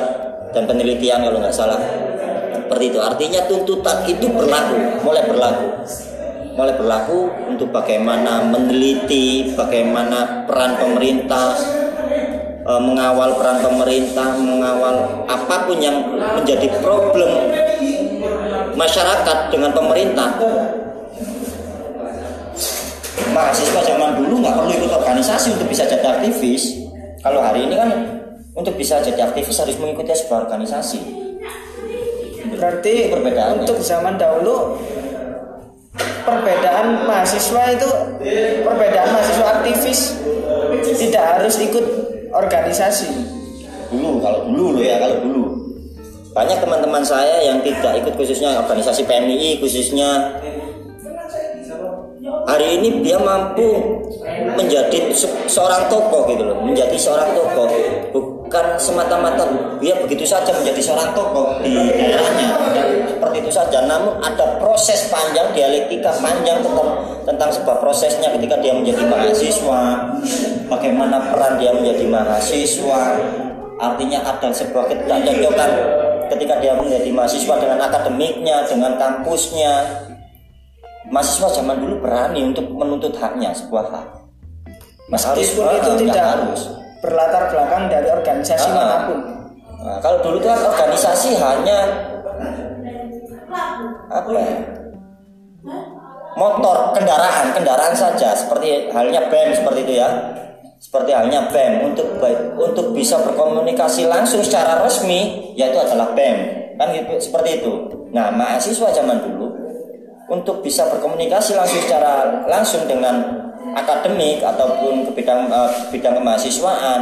dan 0.57 0.65
penelitian 0.65 1.21
kalau 1.21 1.37
nggak 1.37 1.53
salah. 1.53 1.77
Seperti 2.57 2.89
itu. 2.89 2.99
Artinya 2.99 3.45
tuntutan 3.45 4.09
itu 4.09 4.25
berlaku, 4.25 5.05
mulai 5.05 5.23
berlaku 5.29 5.69
mulai 6.57 6.73
berlaku 6.73 7.29
untuk 7.53 7.69
bagaimana 7.69 8.41
meneliti, 8.41 9.53
bagaimana 9.53 10.49
peran 10.49 10.73
pemerintah, 10.81 11.53
e, 12.67 12.73
mengawal 12.83 13.39
peran 13.39 13.63
pemerintah, 13.63 14.35
mengawal 14.35 15.23
apa 15.25 15.55
pun 15.63 15.79
yang 15.79 16.03
menjadi 16.35 16.67
problem 16.83 17.31
masyarakat 18.75 19.37
dengan 19.49 19.71
pemerintah. 19.71 20.35
Mahasiswa 23.31 23.81
zaman 23.85 24.17
dulu 24.19 24.43
nggak 24.43 24.55
perlu 24.55 24.71
ikut 24.75 24.91
organisasi 24.91 25.55
untuk 25.55 25.67
bisa 25.71 25.87
jadi 25.87 26.05
aktivis. 26.19 26.83
Kalau 27.23 27.41
hari 27.41 27.65
ini 27.65 27.75
kan 27.75 27.89
untuk 28.57 28.73
bisa 28.75 28.97
jadi 29.01 29.29
aktivis 29.29 29.57
harus 29.61 29.77
mengikuti 29.77 30.13
sebuah 30.13 30.49
organisasi. 30.49 30.99
Berarti 32.57 33.13
perbedaan 33.13 33.61
untuk 33.61 33.77
zaman 33.83 34.17
dahulu 34.17 34.81
perbedaan 36.25 37.07
mahasiswa 37.07 37.63
itu 37.71 37.89
perbedaan 38.65 39.09
mahasiswa 39.13 39.45
aktivis 39.61 39.99
tidak 40.97 41.23
harus 41.37 41.55
ikut 41.61 41.85
organisasi. 42.31 43.09
Dulu 43.91 44.19
kalau 44.19 44.47
dulu 44.51 44.79
loh 44.79 44.83
ya 44.83 44.99
kalau 44.99 45.17
dulu. 45.23 45.43
Banyak 46.35 46.61
teman-teman 46.61 47.01
saya 47.01 47.41
yang 47.41 47.63
tidak 47.65 48.03
ikut 48.05 48.13
khususnya 48.13 48.61
organisasi 48.61 49.07
PMI 49.07 49.57
khususnya. 49.63 50.37
Hari 52.47 52.79
ini 52.79 53.03
dia 53.03 53.19
mampu 53.19 53.67
menjadi 54.55 55.11
seorang 55.47 55.91
tokoh 55.91 56.27
gitu 56.31 56.43
loh 56.43 56.63
menjadi 56.63 56.95
seorang 56.95 57.35
tokoh 57.35 57.67
bukan 58.47 58.79
semata-mata 58.79 59.43
dia 59.83 59.91
begitu 59.99 60.23
saja 60.23 60.55
menjadi 60.55 60.79
seorang 60.79 61.11
tokoh 61.11 61.59
di 61.59 61.75
daerahnya. 61.75 62.55
Seperti 63.11 63.43
itu 63.43 63.51
saja. 63.51 63.83
Namun 63.83 64.23
ada 64.23 64.55
proses 64.55 65.11
panjang 65.11 65.51
dialektika 65.51 66.15
panjang 66.23 66.63
tentang 66.63 66.89
tentang 67.27 67.49
sebuah 67.51 67.83
prosesnya 67.83 68.31
ketika 68.39 68.55
dia 68.63 68.71
menjadi 68.71 69.03
mahasiswa 69.03 69.83
bagaimana 70.71 71.27
peran 71.27 71.59
dia 71.59 71.75
menjadi 71.75 72.07
mahasiswa. 72.07 73.19
Artinya 73.77 74.23
ada 74.23 74.47
sebuah 74.47 74.95
ketidakcocokan 74.95 75.71
ketika 76.31 76.55
dia 76.63 76.73
menjadi 76.79 77.09
mahasiswa 77.11 77.55
dengan 77.59 77.83
akademiknya 77.83 78.63
dengan 78.63 78.95
kampusnya. 78.95 80.07
Mahasiswa 81.11 81.51
zaman 81.51 81.83
dulu 81.83 81.99
berani 81.99 82.47
untuk 82.47 82.67
menuntut 82.71 83.11
haknya 83.19 83.51
sebuah 83.51 83.91
hak. 83.91 84.07
Meskipun 85.07 85.67
itu 85.79 85.91
tidak 86.03 86.23
harus 86.35 86.86
berlatar 87.01 87.53
belakang 87.53 87.89
dari 87.89 88.07
organisasi 88.09 88.67
uh, 88.69 88.73
mana 88.73 88.95
pun. 89.05 89.19
Nah, 89.77 89.97
kalau 90.01 90.19
dulu 90.19 90.41
itu 90.41 90.47
kan 90.49 90.61
organisasi 90.61 91.29
hanya 91.37 91.79
apa 94.07 94.29
ya? 94.33 94.55
Motor, 96.37 96.93
kendaraan, 96.93 97.49
kendaraan 97.49 97.97
saja 97.97 98.37
seperti 98.37 98.93
halnya 98.93 99.25
BEM 99.25 99.57
seperti 99.57 99.79
itu 99.89 99.93
ya. 99.97 100.09
Seperti 100.77 101.09
halnya 101.09 101.49
BEM 101.49 101.93
untuk 101.93 102.21
untuk 102.61 102.93
bisa 102.93 103.17
berkomunikasi 103.25 104.05
langsung 104.05 104.45
secara 104.45 104.85
resmi 104.85 105.53
yaitu 105.57 105.81
adalah 105.81 106.13
BEM. 106.13 106.37
Kan 106.77 106.93
gitu 106.93 107.17
seperti 107.17 107.61
itu. 107.61 107.71
Nah, 108.13 108.29
mahasiswa 108.29 108.93
zaman 108.93 109.17
dulu 109.25 109.49
untuk 110.27 110.59
bisa 110.61 110.85
berkomunikasi 110.91 111.55
langsung 111.57 111.81
secara 111.81 112.45
langsung 112.45 112.83
dengan 112.85 113.36
akademik 113.77 114.41
ataupun 114.41 115.05
ke 115.09 115.11
bidang 115.21 115.47
uh, 115.53 115.69
bidang 115.93 116.17
kemahasiswaan 116.17 116.99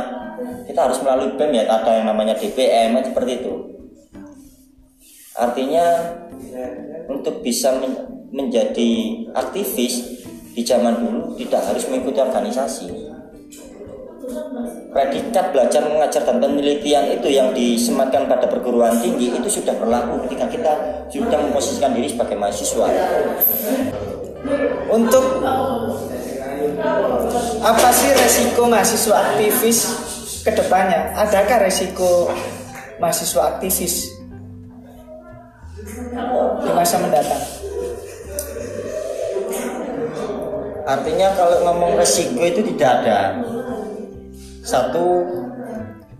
kita 0.68 0.80
harus 0.92 1.00
melalui 1.00 1.32
BEM 1.40 1.52
ya 1.56 1.64
ada 1.72 1.92
yang 1.96 2.12
namanya 2.12 2.36
DPM 2.36 3.00
seperti 3.00 3.32
itu 3.44 3.54
artinya 5.36 5.86
untuk 7.08 7.40
bisa 7.44 7.76
men 7.80 8.16
menjadi 8.36 8.92
aktivis 9.32 10.04
di 10.52 10.62
zaman 10.64 11.00
dulu 11.00 11.40
tidak 11.40 11.72
harus 11.72 11.88
mengikuti 11.88 12.20
organisasi 12.20 12.88
predikat 14.96 15.52
belajar 15.52 15.84
mengajar 15.92 16.24
dan 16.24 16.40
penelitian 16.40 17.12
itu 17.12 17.28
yang 17.28 17.52
disematkan 17.52 18.32
pada 18.32 18.48
perguruan 18.48 18.96
tinggi 19.04 19.36
itu 19.36 19.60
sudah 19.60 19.76
berlaku 19.76 20.24
ketika 20.28 20.46
kita 20.48 20.74
sudah 21.12 21.36
memposisikan 21.36 21.92
diri 21.92 22.08
sebagai 22.08 22.40
mahasiswa. 22.40 22.88
Untuk 24.88 25.44
apa 27.66 27.90
sih 27.94 28.10
resiko 28.14 28.68
mahasiswa 28.68 29.16
aktivis 29.16 29.80
ke 30.44 30.52
depannya? 30.54 31.14
Adakah 31.18 31.66
resiko 31.66 32.30
mahasiswa 33.02 33.56
aktivis 33.56 34.12
di 36.62 36.72
masa 36.74 36.96
mendatang? 37.02 37.44
Artinya 40.86 41.34
kalau 41.34 41.58
ngomong 41.66 41.98
resiko 41.98 42.46
itu 42.46 42.62
tidak 42.76 43.02
ada 43.02 43.42
satu 44.62 45.26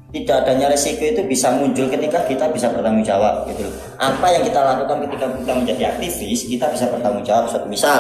tidak 0.10 0.48
adanya 0.48 0.72
resiko 0.72 1.04
itu 1.04 1.22
bisa 1.28 1.52
muncul 1.52 1.92
ketika 1.92 2.24
kita 2.24 2.48
bisa 2.50 2.72
bertanggung 2.72 3.04
jawab 3.04 3.46
gitu 3.52 3.68
Apa 4.00 4.32
yang 4.32 4.48
kita 4.48 4.64
lakukan 4.64 5.04
ketika 5.06 5.28
kita 5.28 5.54
menjadi 5.54 5.84
aktivis, 5.92 6.48
kita 6.48 6.72
bisa 6.72 6.88
bertanggung 6.88 7.26
jawab. 7.28 7.52
Misal, 7.68 8.00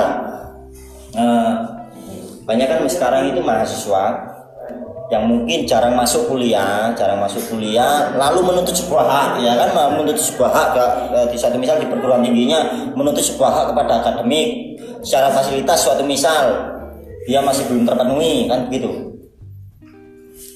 eh, 1.11 1.74
banyak 2.45 2.67
kan 2.69 2.79
sekarang 2.85 3.33
itu 3.33 3.41
mahasiswa 3.41 4.03
yang 5.13 5.29
mungkin 5.29 5.69
jarang 5.69 5.93
masuk 5.93 6.25
kuliah, 6.33 6.89
jarang 6.97 7.21
masuk 7.21 7.37
kuliah, 7.53 8.09
lalu 8.17 8.41
menuntut 8.41 8.73
sebuah 8.73 9.05
hak, 9.05 9.29
ya 9.37 9.53
kan? 9.53 9.69
Menuntut 9.93 10.17
sebuah 10.17 10.49
hak 10.49 10.69
di 11.29 11.37
satu 11.37 11.61
misal 11.61 11.77
di 11.77 11.85
perguruan 11.85 12.25
tingginya 12.25 12.89
menuntut 12.97 13.21
sebuah 13.21 13.51
hak 13.53 13.65
kepada 13.73 14.01
akademik. 14.01 14.77
Secara 15.05 15.29
fasilitas 15.29 15.85
suatu 15.85 16.01
misal 16.01 16.73
dia 17.29 17.37
masih 17.41 17.69
belum 17.69 17.85
terpenuhi 17.85 18.49
kan 18.49 18.65
begitu? 18.65 19.13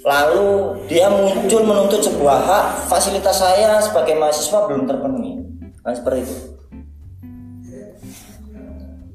Lalu 0.01 0.81
dia 0.89 1.13
muncul 1.13 1.61
menuntut 1.61 2.01
sebuah 2.01 2.37
hak 2.41 2.65
fasilitas 2.89 3.37
saya 3.37 3.77
sebagai 3.77 4.17
mahasiswa 4.17 4.65
belum 4.65 4.89
terpenuhi. 4.89 5.45
Kan 5.85 5.93
seperti 5.93 6.25
itu. 6.25 6.35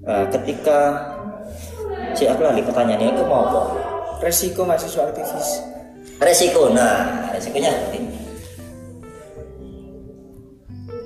Nah, 0.04 0.28
ketika 0.30 0.78
si 2.14 2.24
aku 2.30 2.42
lagi 2.46 2.62
pertanyaannya 2.62 3.12
itu 3.12 3.22
mau 3.26 3.50
apa? 3.50 3.60
Resiko 4.22 4.62
mahasiswa 4.62 5.10
aktivis. 5.10 5.48
Resiko 6.22 6.70
nah 6.70 7.28
resikonya 7.34 7.74
ini 7.90 8.08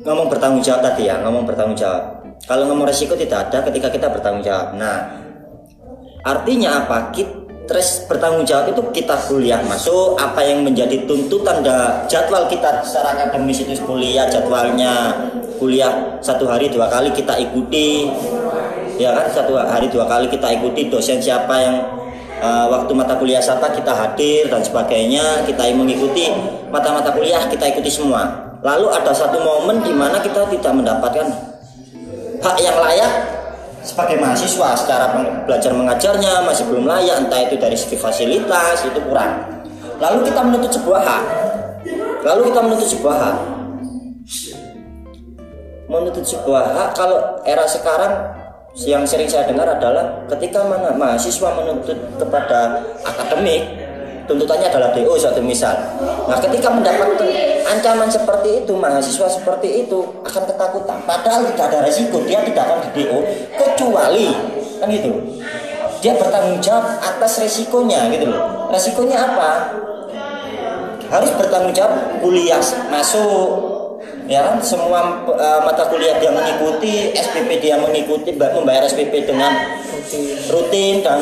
ngomong 0.04 0.32
bertanggung 0.32 0.64
jawab 0.64 0.80
tadi 0.84 1.08
ya 1.08 1.20
ngomong 1.24 1.44
bertanggung 1.48 1.76
jawab. 1.76 2.22
Kalau 2.44 2.64
ngomong 2.70 2.86
resiko 2.88 3.12
tidak 3.18 3.50
ada 3.50 3.66
ketika 3.68 3.88
kita 3.92 4.06
bertanggung 4.08 4.44
jawab. 4.44 4.76
Nah 4.76 5.08
artinya 6.24 6.84
apa? 6.84 7.12
Kita 7.12 7.48
terus 7.68 8.08
bertanggung 8.08 8.48
jawab 8.48 8.72
itu 8.72 8.82
kita 8.96 9.14
kuliah. 9.28 9.60
Masuk 9.68 10.16
apa 10.16 10.40
yang 10.40 10.64
menjadi 10.64 11.04
tuntutan 11.04 11.60
da, 11.60 12.02
jadwal 12.08 12.48
kita 12.48 12.80
secara 12.80 13.14
akademis 13.14 13.60
itu 13.60 13.76
kuliah 13.84 14.24
jadwalnya 14.32 15.12
kuliah 15.60 16.16
satu 16.24 16.48
hari 16.48 16.72
dua 16.72 16.88
kali 16.88 17.12
kita 17.12 17.36
ikuti 17.36 18.08
ya 18.98 19.14
kan 19.14 19.26
satu 19.30 19.54
hari 19.54 19.86
dua 19.88 20.04
kali 20.10 20.26
kita 20.26 20.50
ikuti 20.58 20.90
dosen 20.90 21.22
siapa 21.22 21.54
yang 21.62 21.76
uh, 22.42 22.66
waktu 22.70 22.92
mata 22.94 23.14
kuliah 23.18 23.38
siapa 23.38 23.70
kita 23.70 23.94
hadir 23.94 24.50
dan 24.50 24.62
sebagainya 24.62 25.46
kita 25.46 25.70
mengikuti 25.74 26.30
mata-mata 26.70 27.14
kuliah 27.14 27.46
kita 27.46 27.64
ikuti 27.70 27.90
semua. 27.90 28.50
Lalu 28.58 28.90
ada 28.90 29.14
satu 29.14 29.38
momen 29.38 29.86
di 29.86 29.94
mana 29.94 30.18
kita 30.18 30.42
tidak 30.50 30.72
mendapatkan 30.74 31.26
hak 32.42 32.56
yang 32.58 32.74
layak 32.82 33.12
sebagai 33.86 34.18
mahasiswa. 34.18 34.74
Secara 34.74 35.14
belajar 35.46 35.70
mengajarnya 35.70 36.42
masih 36.42 36.66
belum 36.66 36.90
layak 36.90 37.22
entah 37.22 37.40
itu 37.46 37.54
dari 37.54 37.78
segi 37.78 37.94
fasilitas 37.94 38.82
itu 38.82 38.98
kurang. 39.06 39.62
Lalu 40.02 40.26
kita 40.26 40.40
menuntut 40.42 40.74
sebuah 40.74 41.02
hak. 41.06 41.24
Lalu 42.26 42.40
kita 42.50 42.60
menuntut 42.66 42.88
sebuah 42.90 43.16
hak. 43.18 43.36
Menuntut 45.86 46.26
sebuah 46.26 46.64
hak 46.74 46.88
kalau 46.98 47.18
era 47.46 47.62
sekarang 47.62 48.37
yang 48.76 49.02
sering 49.08 49.28
saya 49.28 49.48
dengar 49.48 49.66
adalah 49.66 50.26
ketika 50.28 50.62
mana 50.66 50.92
mahasiswa 50.92 51.48
menuntut 51.56 51.96
kepada 52.20 52.84
akademik 53.02 53.64
tuntutannya 54.28 54.68
adalah 54.68 54.92
DO 54.92 55.16
satu 55.16 55.40
misal. 55.40 55.72
Nah, 56.28 56.36
ketika 56.36 56.68
mendapatkan 56.68 57.32
ancaman 57.64 58.12
seperti 58.12 58.62
itu, 58.62 58.76
mahasiswa 58.76 59.24
seperti 59.24 59.88
itu 59.88 60.04
akan 60.20 60.42
ketakutan. 60.44 61.00
Padahal 61.08 61.48
tidak 61.48 61.72
ada 61.72 61.78
resiko, 61.88 62.20
dia 62.28 62.44
tidak 62.44 62.68
akan 62.68 62.78
di 62.84 62.88
DO 63.02 63.18
kecuali 63.56 64.28
kan 64.78 64.86
gitu. 64.92 65.10
Dia 65.98 66.14
bertanggung 66.14 66.62
jawab 66.62 67.00
atas 67.02 67.42
resikonya 67.42 68.06
gitu 68.14 68.30
loh. 68.30 68.70
Resikonya 68.70 69.16
apa? 69.18 69.50
Harus 71.08 71.32
bertanggung 71.34 71.72
jawab 71.72 72.20
kuliah 72.20 72.60
masuk 72.92 73.77
ya 74.28 74.44
kan 74.44 74.60
semua 74.60 75.24
uh, 75.24 75.60
mata 75.64 75.88
kuliah 75.88 76.20
dia 76.20 76.28
mengikuti 76.28 77.16
SPP 77.16 77.64
dia 77.64 77.80
mengikuti 77.80 78.36
membayar 78.36 78.84
SPP 78.84 79.24
dengan 79.24 79.52
rutin. 80.52 81.00
dan 81.02 81.20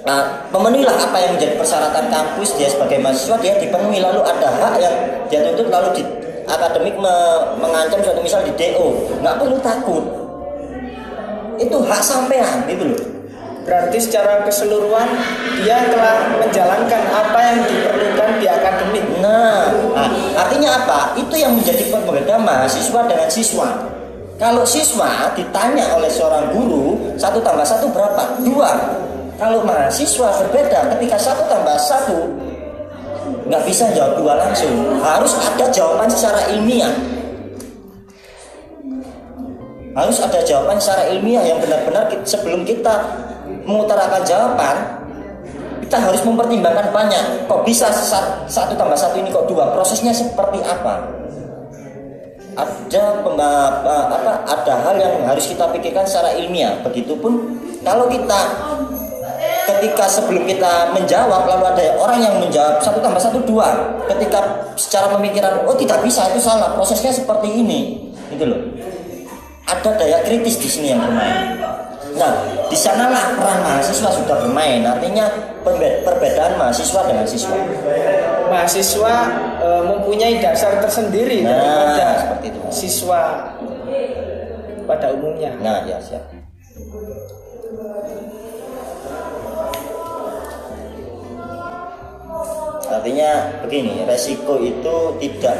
Nah, 0.00 0.48
memenuhilah 0.48 0.96
apa 0.96 1.12
yang 1.20 1.36
menjadi 1.36 1.60
persyaratan 1.60 2.08
kampus 2.08 2.56
dia 2.56 2.72
sebagai 2.72 3.04
mahasiswa 3.04 3.36
dia 3.36 3.60
dipenuhi. 3.60 4.00
Lalu 4.00 4.24
ada 4.24 4.48
hak 4.48 4.74
yang 4.80 4.96
dia 5.28 5.44
tuntut 5.44 5.68
lalu 5.68 6.00
di 6.00 6.02
akademik 6.48 6.96
me, 6.96 7.12
mengancam 7.60 8.00
suatu 8.00 8.24
misal 8.24 8.40
di 8.40 8.56
DO 8.56 9.20
nggak 9.20 9.36
perlu 9.36 9.60
takut. 9.60 10.00
Itu 11.60 11.84
hak 11.84 12.00
sampean 12.00 12.64
itu 12.64 12.96
loh 12.96 13.19
berarti 13.70 14.02
secara 14.02 14.42
keseluruhan 14.42 15.06
dia 15.62 15.86
telah 15.86 16.34
menjalankan 16.42 17.02
apa 17.06 17.38
yang 17.38 17.58
diperlukan 17.70 18.30
di 18.42 18.46
akademik. 18.50 19.06
Nah, 19.22 19.70
nah 19.94 20.10
artinya 20.34 20.74
apa? 20.82 21.14
Itu 21.14 21.38
yang 21.38 21.54
menjadi 21.54 21.86
perbedaan 21.86 22.42
mahasiswa 22.42 23.00
dengan 23.06 23.30
siswa. 23.30 23.68
Kalau 24.42 24.66
siswa 24.66 25.30
ditanya 25.38 25.94
oleh 25.94 26.10
seorang 26.10 26.50
guru 26.50 27.14
satu 27.14 27.38
tambah 27.38 27.62
satu 27.62 27.86
berapa? 27.94 28.42
Dua. 28.42 28.74
Kalau 29.38 29.62
mahasiswa 29.62 30.28
berbeda 30.42 30.98
ketika 30.98 31.14
satu 31.14 31.46
tambah 31.46 31.78
satu 31.78 32.26
nggak 33.46 33.62
bisa 33.70 33.86
jawab 33.94 34.18
dua 34.18 34.34
langsung. 34.34 34.98
Harus 34.98 35.38
ada 35.38 35.70
jawaban 35.70 36.10
secara 36.10 36.42
ilmiah. 36.50 36.90
Harus 39.94 40.18
ada 40.22 40.42
jawaban 40.42 40.78
secara 40.82 41.06
ilmiah 41.14 41.46
yang 41.46 41.58
benar-benar 41.62 42.10
sebelum 42.26 42.62
kita 42.66 43.29
mengutarakan 43.64 44.22
jawaban 44.24 44.76
kita 45.84 45.96
harus 45.98 46.22
mempertimbangkan 46.22 46.94
banyak. 46.94 47.50
Kok 47.50 47.66
bisa 47.66 47.90
satu 48.46 48.72
tambah 48.78 48.94
satu 48.94 49.18
ini 49.18 49.34
kok 49.34 49.50
dua? 49.50 49.74
Prosesnya 49.74 50.14
seperti 50.14 50.62
apa? 50.62 51.20
ada 52.60 53.04
apa 53.22 54.32
ada 54.44 54.74
hal 54.82 54.94
yang 54.98 55.14
harus 55.24 55.46
kita 55.46 55.70
pikirkan 55.70 56.02
secara 56.02 56.34
ilmiah 56.34 56.82
begitupun 56.82 57.56
kalau 57.86 58.10
kita 58.10 58.40
ketika 59.70 60.04
sebelum 60.10 60.44
kita 60.44 60.90
menjawab 60.92 61.46
lalu 61.46 61.64
ada 61.70 61.84
orang 62.02 62.20
yang 62.20 62.34
menjawab 62.42 62.82
satu 62.82 62.98
tambah 62.98 63.22
satu 63.22 63.38
dua 63.46 63.70
ketika 64.10 64.66
secara 64.74 65.14
pemikiran 65.14 65.62
oh 65.64 65.76
tidak 65.78 66.02
bisa 66.02 66.26
itu 66.34 66.42
salah 66.42 66.74
prosesnya 66.74 67.14
seperti 67.14 67.48
ini 67.48 68.10
gitu 68.34 68.50
loh 68.50 68.60
ada 69.70 69.90
daya 69.94 70.26
kritis 70.26 70.58
di 70.58 70.68
sini 70.68 70.86
yang 70.90 71.00
bermain 71.00 71.59
nah 72.20 72.44
di 72.68 72.76
sanalah 72.76 73.32
peran 73.32 73.64
mahasiswa 73.64 74.08
sudah 74.12 74.36
bermain. 74.44 74.84
Artinya 74.84 75.26
perbedaan 76.04 76.60
mahasiswa 76.60 77.00
dengan 77.08 77.24
siswa. 77.24 77.56
Mahasiswa 78.52 79.14
e, 79.56 79.68
mempunyai 79.88 80.36
dasar 80.38 80.76
tersendiri 80.84 81.40
nah, 81.40 81.56
daripada 81.56 82.06
seperti 82.20 82.46
itu. 82.52 82.60
siswa 82.68 83.22
pada 84.84 85.06
umumnya. 85.16 85.56
Nah 85.64 85.88
ya 85.88 85.96
siap. 85.96 86.28
Artinya 92.90 93.62
begini, 93.64 94.02
resiko 94.02 94.58
itu 94.60 94.96
tidak 95.22 95.56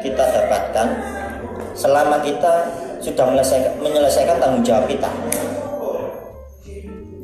kita 0.00 0.24
dapatkan 0.24 0.88
selama 1.76 2.16
kita 2.24 2.64
sudah 3.04 3.24
menyelesaikan, 3.28 3.72
menyelesaikan 3.80 4.36
tanggung 4.40 4.64
jawab 4.64 4.88
kita. 4.88 5.12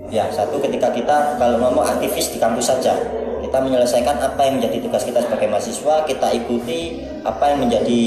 Ya, 0.06 0.30
satu 0.30 0.62
ketika 0.62 0.94
kita 0.94 1.34
kalau 1.34 1.58
ngomong 1.58 1.82
aktivis 1.82 2.30
di 2.30 2.38
kampus 2.38 2.70
saja, 2.70 2.94
kita 3.42 3.58
menyelesaikan 3.58 4.22
apa 4.22 4.38
yang 4.46 4.62
menjadi 4.62 4.78
tugas 4.86 5.02
kita 5.02 5.18
sebagai 5.18 5.50
mahasiswa, 5.50 6.06
kita 6.06 6.28
ikuti 6.30 7.02
apa 7.26 7.50
yang 7.50 7.66
menjadi 7.66 8.04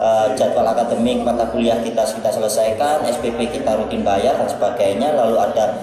uh, 0.00 0.32
jadwal 0.32 0.64
akademik 0.64 1.20
mata 1.20 1.44
kuliah 1.52 1.76
kita 1.84 2.08
kita 2.08 2.30
selesaikan, 2.32 3.04
SPP 3.04 3.52
kita 3.52 3.76
rutin 3.76 4.00
bayar 4.00 4.40
dan 4.40 4.48
sebagainya, 4.48 5.12
lalu 5.12 5.36
ada 5.36 5.76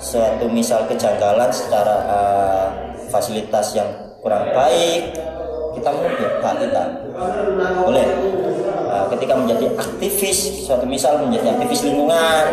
suatu 0.00 0.48
misal 0.48 0.88
kejanggalan 0.88 1.52
secara 1.52 1.96
uh, 2.08 2.66
fasilitas 3.12 3.76
yang 3.76 3.88
kurang 4.24 4.48
baik 4.56 5.12
kita 5.76 5.88
menunggu 5.88 6.26
hak 6.40 6.54
kita. 6.64 6.84
Boleh? 7.84 8.06
Nah, 8.92 9.04
ketika 9.08 9.34
menjadi 9.36 9.66
aktivis 9.76 10.68
suatu 10.68 10.84
misal 10.84 11.16
menjadi 11.20 11.56
aktivis 11.56 11.80
lingkungan 11.88 12.44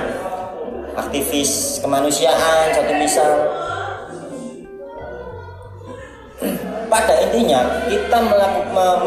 aktivis 1.05 1.79
kemanusiaan 1.79 2.75
suatu 2.75 2.93
misal 2.99 3.29
pada 6.89 7.13
intinya 7.29 7.85
kita 7.85 8.17
melakukan 8.17 9.05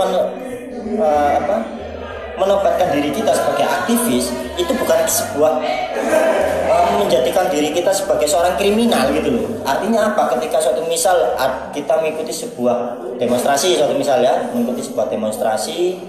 apa, 1.02 1.56
menobatkan 2.38 2.88
diri 2.94 3.10
kita 3.10 3.32
sebagai 3.34 3.66
aktivis 3.66 4.30
itu 4.56 4.72
bukan 4.76 4.98
sebuah 5.04 5.60
menjadikan 6.92 7.48
diri 7.52 7.72
kita 7.72 7.92
sebagai 7.92 8.28
seorang 8.28 8.54
kriminal 8.56 9.08
gitu 9.12 9.28
loh. 9.32 9.46
Artinya 9.64 10.12
apa? 10.12 10.36
Ketika 10.36 10.60
suatu 10.60 10.84
misal 10.88 11.36
kita 11.72 12.00
mengikuti 12.00 12.32
sebuah 12.32 12.96
demonstrasi, 13.16 13.76
suatu 13.76 13.96
misal 13.96 14.20
ya, 14.24 14.48
mengikuti 14.52 14.84
sebuah 14.84 15.08
demonstrasi, 15.12 16.00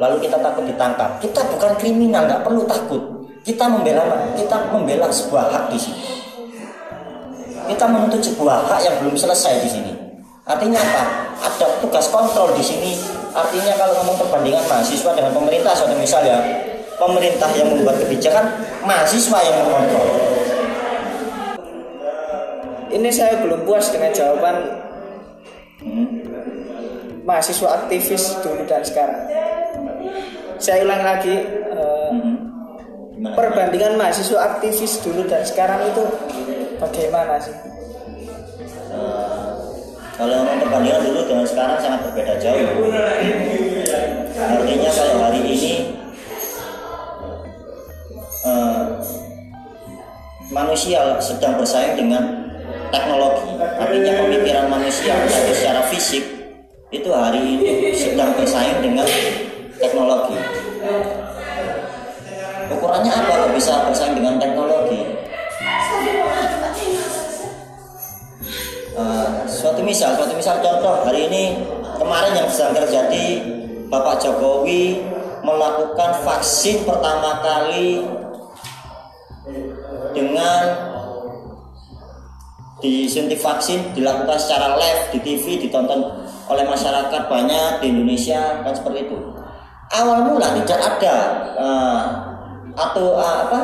lalu 0.00 0.24
kita 0.24 0.40
takut 0.40 0.64
ditangkap. 0.68 1.20
Kita 1.20 1.40
bukan 1.48 1.72
kriminal, 1.80 2.28
nggak 2.28 2.42
perlu 2.44 2.62
takut. 2.68 3.13
Kita 3.44 3.68
membela, 3.68 4.32
kita 4.32 4.72
membela 4.72 5.12
sebuah 5.12 5.52
hak 5.52 5.64
di 5.68 5.76
sini. 5.76 6.04
Kita 7.68 7.84
menuntut 7.84 8.24
sebuah 8.24 8.72
hak 8.72 8.80
yang 8.80 8.94
belum 9.04 9.20
selesai 9.20 9.60
di 9.60 9.68
sini. 9.68 9.92
Artinya 10.48 10.80
apa? 10.80 11.04
Ada 11.44 11.66
tugas 11.84 12.08
kontrol 12.08 12.56
di 12.56 12.64
sini. 12.64 12.96
Artinya 13.36 13.76
kalau 13.76 14.00
ngomong 14.00 14.16
perbandingan 14.16 14.64
mahasiswa 14.64 15.12
dengan 15.12 15.36
pemerintah, 15.36 15.76
suatu 15.76 15.92
misal 16.00 16.24
ya, 16.24 16.40
pemerintah 16.96 17.52
yang 17.52 17.68
membuat 17.68 18.00
kebijakan, 18.00 18.48
mahasiswa 18.88 19.38
yang 19.44 19.56
mengontrol. 19.60 20.08
Ini 22.94 23.08
saya 23.12 23.44
belum 23.44 23.68
puas 23.68 23.92
dengan 23.92 24.14
jawaban 24.14 24.56
hmm. 25.84 26.08
mahasiswa 27.28 27.68
aktivis 27.84 28.40
dulu 28.40 28.64
dan 28.64 28.80
sekarang. 28.80 29.20
Saya 30.62 30.86
ulang 30.86 31.02
lagi, 31.02 31.63
hmm. 33.14 33.34
perbandingan 33.38 33.94
mahasiswa 33.96 34.38
aktivis 34.54 35.00
dulu 35.02 35.24
dan 35.30 35.42
sekarang 35.46 35.86
itu 35.88 36.02
bagaimana 36.82 37.38
sih? 37.38 37.54
Eh, 38.94 39.54
kalau 40.14 40.46
perbandingan 40.58 41.02
dulu 41.06 41.20
dengan 41.26 41.46
sekarang 41.46 41.78
sangat 41.78 42.00
berbeda 42.10 42.34
jauh. 42.42 42.90
Artinya 44.34 44.90
kalau 44.90 45.16
hari 45.22 45.40
ini 45.46 45.74
eh, 48.44 48.82
manusia 50.52 51.18
sedang 51.18 51.56
bersaing 51.56 51.96
dengan 51.96 52.44
teknologi 52.94 53.50
artinya 53.58 54.12
pemikiran 54.22 54.66
manusia 54.70 55.14
yaitu 55.26 55.52
secara 55.56 55.82
fisik 55.90 56.24
itu 56.94 57.10
hari 57.10 57.42
ini 57.42 57.90
sedang 57.90 58.30
bersaing 58.38 58.78
dengan 58.78 59.08
teknologi 59.82 60.38
ukurannya 62.72 63.12
apa 63.12 63.32
kok 63.44 63.52
bisa 63.52 63.72
bersaing 63.88 64.16
dengan 64.16 64.40
teknologi? 64.40 65.24
Eh, 68.94 69.28
suatu 69.50 69.82
misal, 69.82 70.14
suatu 70.14 70.38
misal 70.38 70.62
contoh 70.62 71.02
hari 71.02 71.26
ini 71.26 71.44
kemarin 71.98 72.30
yang 72.38 72.46
sedang 72.46 72.78
terjadi 72.78 73.42
Bapak 73.90 74.22
Jokowi 74.22 75.02
melakukan 75.42 76.22
vaksin 76.22 76.86
pertama 76.86 77.42
kali 77.42 78.06
dengan 80.14 80.62
disuntik 82.78 83.42
vaksin 83.42 83.82
dilakukan 83.98 84.38
secara 84.38 84.78
live 84.78 85.02
di 85.10 85.18
TV 85.26 85.66
ditonton 85.66 86.00
oleh 86.46 86.62
masyarakat 86.62 87.22
banyak 87.26 87.82
di 87.82 87.86
Indonesia 87.90 88.62
kan 88.62 88.78
seperti 88.78 89.10
itu. 89.10 89.18
Awal 89.90 90.22
mula 90.22 90.54
tidak 90.62 90.80
ada 90.80 91.16
eh, 91.58 92.33
atau 92.74 93.18
eh, 93.18 93.36
apa 93.46 93.60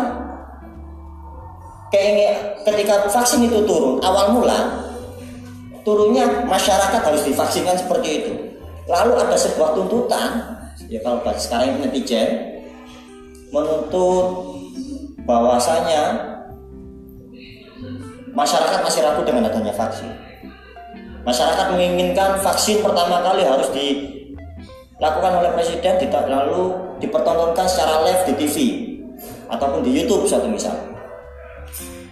keingin 1.91 2.63
ketika 2.63 3.11
vaksin 3.11 3.45
itu 3.45 3.67
turun 3.67 3.99
awal 4.01 4.39
mula 4.39 4.91
turunnya 5.83 6.47
masyarakat 6.47 7.01
harus 7.03 7.25
divaksinkan 7.25 7.77
seperti 7.77 8.09
itu. 8.23 8.33
Lalu 8.89 9.23
ada 9.23 9.37
sebuah 9.39 9.73
tuntutan, 9.79 10.59
ya 10.91 10.99
kalau 11.01 11.23
sekarang 11.39 11.79
netizen 11.79 12.59
menuntut 13.55 14.27
bahwasanya 15.25 16.31
masyarakat 18.35 18.81
masih 18.83 19.01
ragu 19.03 19.23
dengan 19.23 19.47
adanya 19.47 19.75
vaksin. 19.75 20.11
Masyarakat 21.23 21.67
menginginkan 21.77 22.41
vaksin 22.41 22.81
pertama 22.81 23.21
kali 23.21 23.45
harus 23.45 23.69
dilakukan 23.71 25.33
oleh 25.45 25.51
presiden, 25.55 26.01
lalu 26.11 26.75
dipertontonkan 26.99 27.67
secara 27.69 28.05
live 28.09 28.23
di 28.27 28.35
TV 28.41 28.57
ataupun 29.51 29.83
di 29.83 29.91
YouTube 30.01 30.25
suatu 30.25 30.47
misal. 30.47 30.73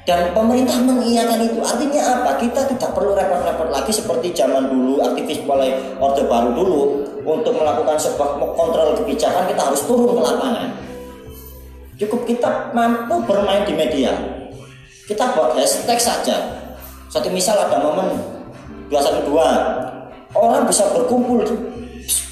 Dan 0.09 0.33
pemerintah 0.33 0.81
mengiyakan 0.81 1.45
itu 1.45 1.61
artinya 1.61 2.01
apa? 2.01 2.41
Kita 2.41 2.65
tidak 2.65 2.97
perlu 2.97 3.13
repot-repot 3.13 3.69
lagi 3.69 3.93
seperti 3.93 4.33
zaman 4.33 4.73
dulu 4.73 5.05
aktivis 5.05 5.45
mulai 5.45 5.77
orde 6.01 6.25
baru 6.25 6.57
dulu 6.57 6.81
untuk 7.29 7.53
melakukan 7.53 8.01
sebuah 8.01 8.41
kontrol 8.57 8.97
kebijakan 8.97 9.45
kita 9.53 9.61
harus 9.69 9.85
turun 9.85 10.17
ke 10.17 10.23
lapangan. 10.25 10.69
Cukup 12.01 12.25
kita 12.25 12.73
mampu 12.73 13.21
bermain 13.29 13.69
di 13.69 13.77
media. 13.77 14.17
Kita 15.05 15.37
buat 15.37 15.53
hashtag 15.53 16.01
saja. 16.01 16.37
Satu 17.13 17.29
misal 17.29 17.61
ada 17.61 17.77
momen 17.77 18.17
212 18.89 19.29
orang 20.33 20.65
bisa 20.65 20.89
berkumpul 20.93 21.45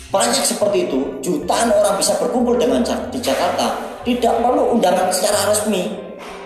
banyak 0.09 0.45
seperti 0.45 0.88
itu 0.88 1.21
jutaan 1.21 1.69
orang 1.69 1.99
bisa 2.01 2.16
berkumpul 2.16 2.57
dengan 2.57 2.81
di 3.12 3.19
Jakarta 3.21 3.96
tidak 4.07 4.38
perlu 4.38 4.79
undangan 4.79 5.11
secara 5.11 5.51
resmi. 5.51 5.90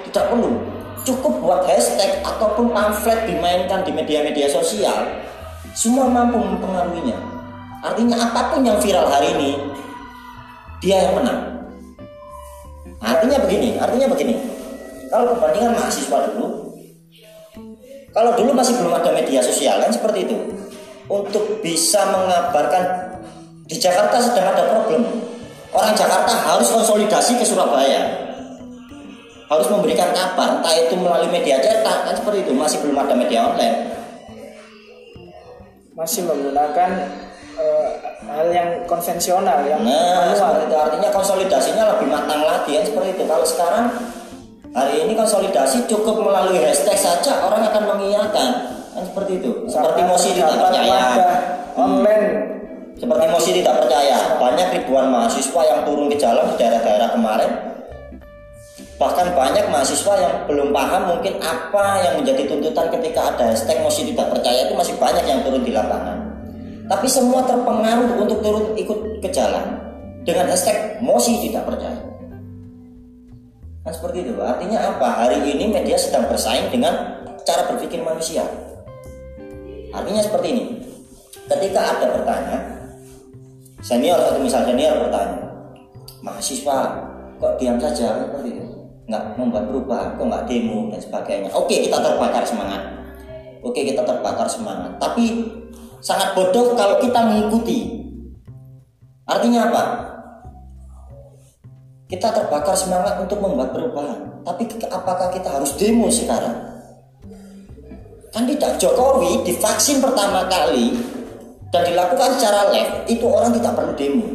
Tidak 0.08 0.24
perlu. 0.32 0.56
Cukup 1.04 1.44
buat 1.44 1.68
hashtag 1.68 2.24
ataupun 2.24 2.72
pamflet 2.72 3.28
dimainkan 3.28 3.84
di 3.84 3.92
media-media 3.92 4.48
sosial. 4.48 5.04
Semua 5.76 6.08
mampu 6.08 6.40
mempengaruhinya. 6.40 7.20
Artinya 7.84 8.16
apa 8.16 8.56
pun 8.56 8.64
yang 8.64 8.80
viral 8.80 9.08
hari 9.12 9.36
ini 9.36 9.50
dia 10.80 11.04
yang 11.04 11.20
menang. 11.20 11.68
Artinya 13.00 13.36
begini 13.44 13.76
artinya 13.76 14.08
begini. 14.08 14.40
Kalau 15.12 15.36
perbandingan 15.36 15.76
mahasiswa 15.76 16.18
dulu 16.32 16.72
kalau 18.10 18.34
dulu 18.34 18.50
masih 18.56 18.74
belum 18.80 18.96
ada 18.96 19.14
media 19.14 19.44
sosial 19.44 19.84
kan 19.84 19.92
seperti 19.92 20.28
itu. 20.28 20.36
Untuk 21.10 21.60
bisa 21.60 22.08
mengabarkan 22.08 23.16
di 23.68 23.76
Jakarta 23.76 24.18
sedang 24.22 24.50
ada 24.50 24.62
problem 24.72 25.02
orang 25.74 25.94
Jakarta 25.94 26.34
harus 26.34 26.68
konsolidasi 26.70 27.38
ke 27.38 27.44
Surabaya. 27.46 28.30
Harus 29.50 29.66
memberikan 29.66 30.14
kabar 30.14 30.62
entah 30.62 30.74
itu 30.78 30.94
melalui 30.94 31.26
media 31.26 31.58
cetak 31.58 32.06
kan 32.06 32.14
seperti 32.14 32.46
itu 32.46 32.54
masih 32.54 32.78
belum 32.86 33.02
ada 33.02 33.14
media 33.18 33.50
online. 33.50 33.78
Masih 35.98 36.22
menggunakan 36.22 36.90
uh, 37.58 37.88
hal 38.30 38.46
yang 38.54 38.86
konvensional 38.86 39.66
yang 39.66 39.82
nah 39.82 40.30
manual. 40.30 40.62
itu. 40.62 40.76
Artinya 40.78 41.10
konsolidasinya 41.10 41.84
lebih 41.98 42.06
matang 42.14 42.46
lagi 42.46 42.78
kan 42.78 42.84
seperti 42.86 43.10
itu. 43.18 43.24
Kalau 43.26 43.42
sekarang 43.42 43.84
hari 44.70 45.02
ini 45.02 45.18
konsolidasi 45.18 45.90
cukup 45.90 46.22
melalui 46.22 46.62
hashtag 46.62 46.94
saja 46.94 47.42
orang 47.42 47.66
akan 47.66 47.82
mengiyakan 47.98 48.48
kan 48.94 49.02
seperti 49.02 49.42
itu. 49.42 49.66
Seperti 49.66 50.00
Mosi 50.06 50.30
tidak 50.30 50.62
percaya 50.62 51.02
online 51.74 52.59
seperti 53.00 53.24
Mosi 53.32 53.50
tidak 53.56 53.80
percaya. 53.80 54.36
Banyak 54.36 54.68
ribuan 54.76 55.08
mahasiswa 55.08 55.62
yang 55.64 55.80
turun 55.88 56.12
ke 56.12 56.20
jalan 56.20 56.52
di 56.52 56.54
daerah-daerah 56.60 57.08
kemarin. 57.16 57.50
Bahkan 59.00 59.32
banyak 59.32 59.64
mahasiswa 59.72 60.14
yang 60.20 60.34
belum 60.44 60.76
paham 60.76 61.16
mungkin 61.16 61.40
apa 61.40 62.04
yang 62.04 62.20
menjadi 62.20 62.44
tuntutan 62.52 62.92
ketika 62.92 63.32
ada 63.32 63.56
hashtag 63.56 63.80
Mosi 63.80 64.04
tidak 64.12 64.28
percaya 64.28 64.68
itu 64.68 64.76
masih 64.76 64.92
banyak 65.00 65.24
yang 65.24 65.40
turun 65.40 65.64
di 65.64 65.72
lapangan. 65.72 66.20
Tapi 66.84 67.08
semua 67.08 67.40
terpengaruh 67.48 68.20
untuk 68.20 68.44
turun 68.44 68.76
ikut 68.76 69.24
ke 69.24 69.28
jalan 69.32 69.80
dengan 70.28 70.52
hashtag 70.52 71.00
Mosi 71.00 71.40
tidak 71.40 71.64
percaya. 71.64 71.96
Kan 73.80 73.92
seperti 73.96 74.28
itu. 74.28 74.36
Artinya 74.36 74.76
apa? 74.76 75.24
Hari 75.24 75.40
ini 75.48 75.72
media 75.72 75.96
sedang 75.96 76.28
bersaing 76.28 76.68
dengan 76.68 77.24
cara 77.48 77.64
berpikir 77.72 78.04
manusia. 78.04 78.44
Artinya 79.96 80.20
seperti 80.20 80.46
ini. 80.52 80.64
Ketika 81.48 81.96
ada 81.96 82.06
bertanya 82.12 82.79
senior 83.80 84.16
atau 84.20 84.40
misal 84.40 84.64
senior 84.68 84.96
bertanya 85.08 85.50
mahasiswa 86.20 86.78
kok 87.40 87.56
diam 87.56 87.80
saja? 87.80 88.28
Seperti 88.28 88.48
itu 88.52 88.64
nggak 89.10 89.34
membuat 89.34 89.64
berubah 89.66 90.02
kok 90.14 90.26
nggak 90.28 90.44
demo 90.46 90.86
dan 90.92 91.00
sebagainya. 91.02 91.50
Oke 91.56 91.82
kita 91.82 91.98
terbakar 91.98 92.44
semangat. 92.46 92.82
Oke 93.60 93.80
kita 93.82 94.04
terbakar 94.04 94.46
semangat. 94.46 94.96
Tapi 95.00 95.50
sangat 96.00 96.36
bodoh 96.36 96.76
kalau 96.76 97.00
kita 97.02 97.20
mengikuti. 97.24 98.00
Artinya 99.26 99.68
apa? 99.68 99.84
Kita 102.10 102.34
terbakar 102.34 102.74
semangat 102.74 103.22
untuk 103.22 103.38
membuat 103.38 103.70
perubahan. 103.70 104.42
Tapi 104.42 104.66
apakah 104.90 105.30
kita 105.30 105.46
harus 105.46 105.78
demo 105.78 106.10
sekarang? 106.10 106.70
Kan 108.30 108.46
tidak 108.46 108.78
Jokowi 108.78 109.42
divaksin 109.42 109.98
pertama 109.98 110.46
kali 110.46 110.94
dan 111.70 111.82
dilakukan 111.86 112.38
secara 112.38 112.70
live 112.74 112.92
itu 113.06 113.24
orang 113.26 113.54
tidak 113.54 113.72
perlu 113.78 113.92
demo 113.94 114.28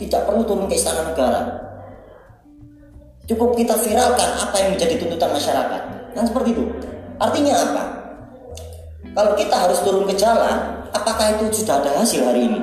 tidak 0.00 0.20
perlu 0.24 0.42
turun 0.48 0.66
ke 0.66 0.74
istana 0.80 1.12
negara 1.12 1.60
Cukup 3.30 3.54
kita 3.54 3.78
viralkan 3.78 4.26
apa 4.42 4.58
yang 4.58 4.74
menjadi 4.74 4.98
tuntutan 4.98 5.30
masyarakat. 5.30 5.82
Kan 6.18 6.26
seperti 6.26 6.50
itu. 6.50 6.66
Artinya 7.22 7.54
apa? 7.62 7.84
Kalau 9.14 9.38
kita 9.38 9.54
harus 9.54 9.78
turun 9.86 10.02
ke 10.10 10.18
jalan, 10.18 10.82
apakah 10.90 11.38
itu 11.38 11.62
sudah 11.62 11.78
ada 11.78 11.94
hasil 11.94 12.26
hari 12.26 12.50
ini? 12.50 12.58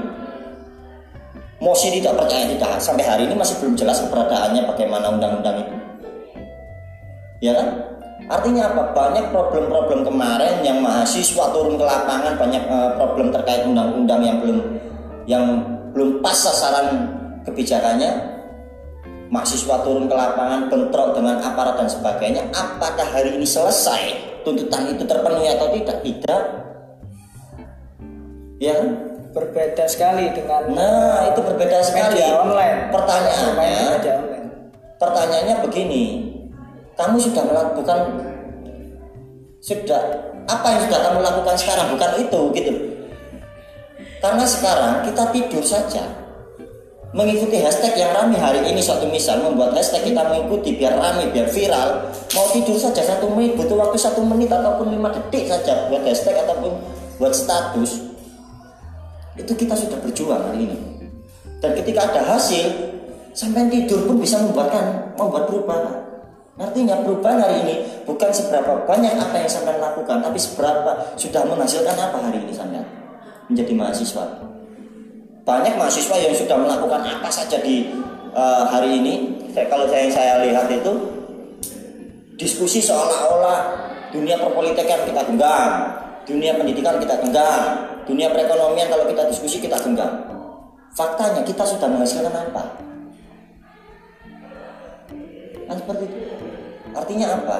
Mosi 1.63 1.87
tidak 1.87 2.19
percaya 2.19 2.51
tidak 2.51 2.83
sampai 2.83 3.07
hari 3.07 3.31
ini 3.31 3.33
masih 3.39 3.55
belum 3.63 3.79
jelas 3.79 4.03
keberadaannya 4.03 4.67
bagaimana 4.67 5.07
undang-undang 5.15 5.63
itu. 5.63 5.75
Ya 7.39 7.55
kan? 7.55 7.67
Artinya 8.27 8.75
apa? 8.75 8.91
Banyak 8.91 9.31
problem-problem 9.31 10.03
kemarin 10.03 10.59
yang 10.59 10.83
mahasiswa 10.83 11.47
turun 11.55 11.79
ke 11.79 11.85
lapangan 11.87 12.35
banyak 12.35 12.63
uh, 12.67 12.91
problem 12.99 13.31
terkait 13.31 13.63
undang-undang 13.63 14.19
yang 14.19 14.37
belum 14.43 14.59
yang 15.23 15.43
belum 15.95 16.19
pas 16.19 16.35
sasaran 16.35 17.07
kebijakannya. 17.47 18.35
Mahasiswa 19.31 19.75
turun 19.83 20.11
ke 20.11 20.15
lapangan 20.15 20.67
bentrok 20.67 21.15
dengan 21.15 21.39
aparat 21.39 21.79
dan 21.79 21.87
sebagainya. 21.87 22.51
Apakah 22.51 23.07
hari 23.15 23.35
ini 23.35 23.47
selesai? 23.47 24.15
Tuntutan 24.43 24.91
itu 24.91 25.03
terpenuhi 25.07 25.47
atau 25.51 25.67
tidak? 25.71 25.97
Tidak. 26.03 26.41
Ya? 28.59 28.75
Berbeda 29.31 29.85
sekali 29.85 30.33
dengan 30.33 30.73
nah 30.73 31.29
itu 31.29 31.39
berbeda 31.45 31.79
sekali. 31.83 32.17
media 32.17 32.41
online. 32.41 32.79
Pertanyaannya 32.89 33.87
media 33.99 34.13
online. 34.17 34.47
pertanyaannya 34.97 35.55
begini 35.61 36.03
kamu 36.97 37.15
sudah 37.21 37.43
melakukan 37.45 37.99
sudah 39.61 40.01
apa 40.47 40.67
yang 40.73 40.81
sudah 40.89 40.99
kamu 41.05 41.19
lakukan 41.21 41.55
sekarang? 41.55 41.87
Bukan 41.93 42.11
itu 42.19 42.41
gitu 42.57 42.73
karena 44.17 44.45
sekarang 44.49 44.93
kita 45.05 45.23
tidur 45.29 45.63
saja. 45.63 46.03
Mengikuti 47.15 47.63
hashtag 47.63 47.95
yang 47.95 48.11
rame 48.13 48.35
hari 48.35 48.61
ini 48.67 48.83
suatu 48.83 49.07
misal 49.07 49.39
membuat 49.39 49.73
hashtag 49.73 50.11
kita 50.11 50.21
mengikuti 50.27 50.75
biar 50.75 50.99
rame 50.99 51.31
biar 51.31 51.47
viral. 51.49 52.11
Mau 52.35 52.45
tidur 52.51 52.75
saja 52.75 52.99
satu 52.99 53.31
menit 53.31 53.55
butuh 53.55 53.79
waktu 53.79 53.97
satu 53.97 54.21
menit 54.21 54.51
ataupun 54.51 54.91
lima 54.91 55.09
detik 55.15 55.47
saja 55.47 55.87
buat 55.87 56.03
hashtag 56.03 56.35
ataupun 56.45 56.77
buat 57.17 57.33
status. 57.33 58.11
Itu 59.39 59.53
kita 59.55 59.73
sudah 59.77 59.97
berjuang 60.03 60.51
hari 60.51 60.67
ini. 60.67 60.77
Dan 61.63 61.73
ketika 61.79 62.11
ada 62.11 62.21
hasil 62.37 62.69
sampai 63.33 63.69
tidur 63.71 64.05
pun 64.05 64.19
bisa 64.19 64.37
membuatkan 64.43 65.15
membuat 65.15 65.49
perubahan 65.49 66.06
artinya 66.57 66.97
perubahan 67.05 67.37
hari 67.37 67.55
ini 67.63 67.75
bukan 68.03 68.33
seberapa 68.33 68.81
banyak 68.89 69.13
apa 69.13 69.35
yang 69.37 69.49
sampai 69.49 69.77
lakukan 69.77 70.25
tapi 70.25 70.41
seberapa 70.41 71.13
sudah 71.13 71.45
menghasilkan 71.45 71.93
apa 71.93 72.17
hari 72.17 72.41
ini 72.41 72.53
sampai 72.53 72.81
menjadi 73.47 73.73
mahasiswa. 73.77 74.25
Banyak 75.47 75.79
mahasiswa 75.79 76.15
yang 76.19 76.35
sudah 76.35 76.57
melakukan 76.59 77.01
apa 77.07 77.29
saja 77.31 77.61
di 77.63 77.87
uh, 78.35 78.67
hari 78.67 78.99
ini. 78.99 79.13
Saya, 79.55 79.69
kalau 79.71 79.87
saya 79.87 80.09
saya 80.11 80.33
lihat 80.43 80.67
itu 80.69 80.93
diskusi 82.37 82.83
seolah-olah 82.83 83.89
dunia 84.13 84.37
perpolitikan 84.37 85.01
kita 85.09 85.25
genggam 85.25 85.71
dunia 86.27 86.53
pendidikan 86.53 87.01
kita 87.01 87.17
genggam 87.23 87.63
dunia 88.05 88.29
perekonomian 88.29 88.87
kalau 88.91 89.05
kita 89.07 89.23
diskusi 89.31 89.57
kita 89.63 89.79
genggam. 89.79 90.25
Faktanya 90.95 91.45
kita 91.45 91.61
sudah 91.61 91.87
menghasilkan 91.91 92.33
apa? 92.33 92.63
Kan 95.67 95.75
seperti 95.77 96.03
itu 96.07 96.36
artinya 96.97 97.37
apa 97.37 97.57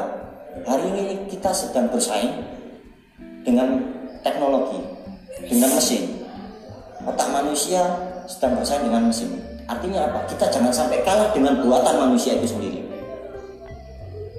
hari 0.66 0.90
ini 0.90 1.04
kita 1.30 1.54
sedang 1.54 1.94
bersaing 1.94 2.42
dengan 3.46 3.86
teknologi 4.26 4.82
dengan 5.46 5.70
mesin 5.78 6.18
otak 7.08 7.30
manusia 7.32 7.82
sedang 8.28 8.60
bersaing 8.60 8.84
dengan 8.92 9.08
mesin. 9.08 9.40
Artinya 9.68 10.08
apa? 10.12 10.28
Kita 10.28 10.52
jangan 10.52 10.72
sampai 10.72 11.04
kalah 11.08 11.32
dengan 11.32 11.64
buatan 11.64 11.96
manusia 11.96 12.36
itu 12.36 12.48
sendiri. 12.52 12.84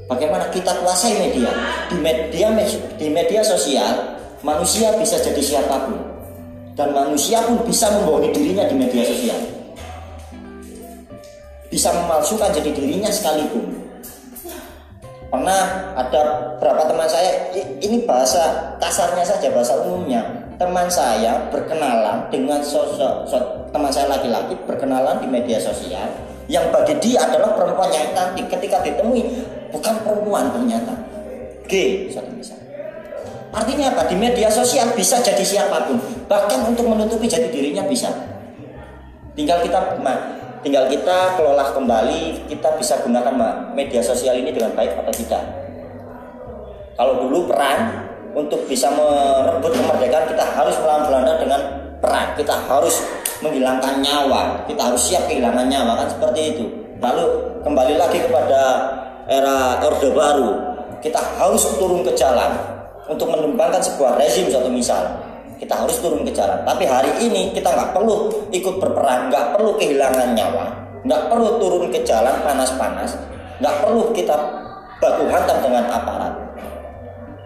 Bagaimana 0.09 0.49
kita 0.53 0.73
kuasai 0.81 1.21
media? 1.21 1.53
Di 1.89 1.97
media 2.01 2.49
di 2.97 3.07
media 3.13 3.41
sosial, 3.45 4.17
manusia 4.41 4.93
bisa 4.97 5.21
jadi 5.21 5.41
siapa 5.41 5.89
pun. 5.89 6.01
Dan 6.77 6.95
manusia 6.95 7.45
pun 7.45 7.61
bisa 7.65 7.93
membohongi 7.93 8.33
dirinya 8.33 8.65
di 8.69 8.77
media 8.77 9.05
sosial. 9.05 9.41
Bisa 11.69 11.93
memalsukan 11.93 12.49
jadi 12.57 12.71
dirinya 12.73 13.13
sekalipun. 13.13 13.78
Pernah 15.29 15.93
ada 15.93 16.21
beberapa 16.57 16.89
teman 16.89 17.05
saya, 17.05 17.53
ini 17.85 18.09
bahasa 18.09 18.73
kasarnya 18.81 19.21
saja, 19.21 19.53
bahasa 19.53 19.77
umumnya. 19.85 20.25
Teman 20.57 20.89
saya 20.89 21.53
berkenalan 21.53 22.33
dengan 22.33 22.65
sosok, 22.65 23.29
sosok 23.29 23.71
teman 23.71 23.93
saya 23.93 24.09
laki-laki 24.09 24.57
berkenalan 24.65 25.21
di 25.21 25.29
media 25.29 25.61
sosial 25.61 26.09
yang 26.49 26.73
bagi 26.73 26.97
dia 26.99 27.23
adalah 27.29 27.55
perempuan 27.55 27.93
yang 27.93 28.11
cantik. 28.17 28.49
Ketika 28.49 28.83
ditemui 28.83 29.23
bukan 29.71 29.95
perempuan 30.03 30.51
ternyata 30.51 30.97
G 31.69 32.09
satu 32.11 32.33
misal 32.33 32.59
artinya 33.53 33.93
apa? 33.93 34.09
Di 34.09 34.17
media 34.17 34.49
sosial 34.49 34.93
bisa 34.97 35.21
jadi 35.21 35.45
siapa 35.45 35.89
pun. 35.89 36.01
Bahkan 36.29 36.69
untuk 36.69 36.89
menutupi 36.89 37.27
jati 37.29 37.49
dirinya 37.49 37.85
bisa. 37.89 38.13
Tinggal 39.33 39.63
kita 39.65 39.99
tinggal 40.63 40.91
kita 40.91 41.39
kelola 41.39 41.71
kembali 41.71 42.51
kita 42.51 42.69
bisa 42.79 42.99
gunakan 43.03 43.35
media 43.75 44.03
sosial 44.03 44.35
ini 44.39 44.51
dengan 44.51 44.75
baik 44.75 44.99
atau 44.99 45.13
tidak. 45.15 45.43
Kalau 46.99 47.15
dulu 47.27 47.47
peran 47.47 48.11
untuk 48.35 48.67
bisa 48.67 48.91
merebut 48.91 49.71
kemerdekaan 49.71 50.27
kita 50.27 50.45
harus 50.55 50.75
melawan 50.83 51.07
Belanda 51.07 51.35
dengan 51.39 51.61
perang 52.03 52.35
kita 52.35 52.55
harus 52.67 53.03
menghilangkan 53.39 54.03
nyawa. 54.03 54.67
Kita 54.67 54.91
harus 54.91 55.03
siap 55.07 55.31
kehilangan 55.31 55.71
nyawa 55.71 55.95
kan 56.05 56.09
seperti 56.11 56.41
itu. 56.55 56.65
Lalu 56.99 57.25
kembali 57.63 57.95
lagi 57.95 58.19
kepada 58.27 58.63
era 59.31 59.79
Orde 59.87 60.11
Baru. 60.11 60.51
Kita 60.99 61.23
harus 61.39 61.63
turun 61.79 62.03
ke 62.03 62.11
jalan 62.19 62.59
untuk 63.07 63.31
menumbangkan 63.31 63.79
sebuah 63.79 64.19
rezim 64.19 64.51
suatu 64.51 64.67
misal 64.67 65.07
kita 65.59 65.75
harus 65.75 65.99
turun 65.99 66.23
ke 66.23 66.33
jalan. 66.33 66.63
Tapi 66.63 66.87
hari 66.87 67.13
ini 67.27 67.53
kita 67.53 67.69
nggak 67.69 67.91
perlu 67.93 68.31
ikut 68.55 68.75
berperang 68.79 69.29
nggak 69.29 69.59
perlu 69.59 69.75
kehilangan 69.77 70.33
nyawa 70.39 70.89
nggak 71.07 71.23
perlu 71.31 71.63
turun 71.63 71.85
ke 71.95 72.03
jalan 72.03 72.35
panas-panas 72.43 73.15
nggak 73.63 73.75
perlu 73.83 74.11
kita 74.15 74.35
baku 74.99 75.25
hantam 75.31 75.59
dengan 75.63 75.87
aparat. 75.91 76.35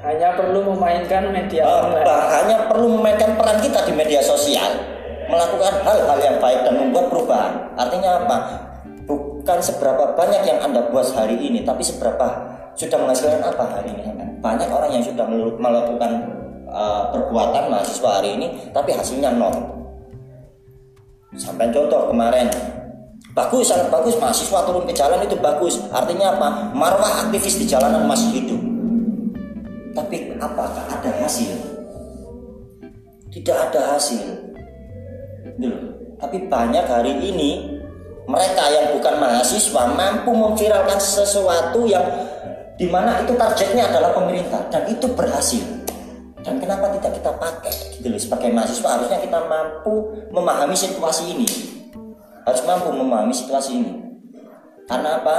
Hanya 0.03 0.35
perlu 0.35 0.67
memainkan 0.75 1.31
media 1.31 1.63
uh, 1.63 1.87
online. 1.87 2.07
hanya 2.33 2.57
perlu 2.67 2.99
memainkan 2.99 3.39
peran 3.39 3.63
kita 3.63 3.87
di 3.87 3.93
media 3.95 4.19
sosial 4.19 4.73
melakukan 5.31 5.79
hal-hal 5.87 6.19
yang 6.19 6.37
baik 6.43 6.67
dan 6.67 6.75
membuat 6.75 7.07
perubahan. 7.07 7.53
Artinya 7.79 8.25
apa? 8.25 8.37
Bukan 9.07 9.59
seberapa 9.63 10.19
banyak 10.19 10.43
yang 10.43 10.59
anda 10.59 10.91
buat 10.91 11.07
hari 11.15 11.39
ini 11.39 11.63
tapi 11.63 11.87
seberapa 11.87 12.25
sudah 12.75 12.99
menghasilkan 12.99 13.47
apa 13.47 13.79
hari 13.79 13.95
ini? 13.95 14.11
Banyak 14.43 14.69
orang 14.75 14.91
yang 14.91 15.05
sudah 15.07 15.25
melakukan 15.61 16.42
uh, 16.73 17.13
perbuatan 17.13 17.69
mahasiswa 17.69 18.09
hari 18.19 18.41
ini 18.41 18.47
tapi 18.73 18.97
hasilnya 18.97 19.37
nol 19.37 19.53
sampai 21.37 21.69
contoh 21.71 22.09
kemarin 22.09 22.49
bagus 23.37 23.69
sangat 23.69 23.89
bagus 23.89 24.17
mahasiswa 24.17 24.59
turun 24.65 24.85
ke 24.89 24.93
jalan 24.97 25.21
itu 25.25 25.37
bagus 25.37 25.81
artinya 25.93 26.37
apa 26.37 26.49
marwah 26.73 27.29
aktivis 27.29 27.61
di 27.61 27.69
jalanan 27.69 28.05
masih 28.05 28.29
hidup 28.33 28.73
tapi 29.93 30.33
apakah 30.41 30.85
ada 30.89 31.11
hasil? 31.21 31.53
Tidak 33.29 33.57
ada 33.57 33.97
hasil. 33.97 34.25
Dulu. 35.61 35.79
Tapi 36.17 36.49
banyak 36.49 36.87
hari 36.89 37.13
ini 37.29 37.81
mereka 38.25 38.65
yang 38.73 38.97
bukan 38.97 39.21
mahasiswa 39.21 39.83
mampu 39.93 40.33
memviralkan 40.33 40.97
sesuatu 40.97 41.85
yang 41.85 42.05
di 42.81 42.89
mana 42.89 43.21
itu 43.21 43.37
targetnya 43.37 43.91
adalah 43.93 44.17
pemerintah 44.17 44.65
dan 44.73 44.89
itu 44.89 45.05
berhasil. 45.13 45.61
Dan 46.43 46.59
kenapa 46.59 46.91
tidak 46.99 47.23
kita 47.23 47.31
pakai 47.39 47.75
gitu 47.99 48.07
loh 48.11 48.19
sebagai 48.19 48.51
mahasiswa 48.51 48.89
harusnya 48.99 49.19
kita 49.23 49.39
mampu 49.47 50.27
memahami 50.35 50.75
situasi 50.75 51.39
ini. 51.39 51.49
Harus 52.43 52.63
mampu 52.67 52.91
memahami 52.91 53.31
situasi 53.31 53.79
ini. 53.79 53.93
Karena 54.91 55.23
apa? 55.23 55.39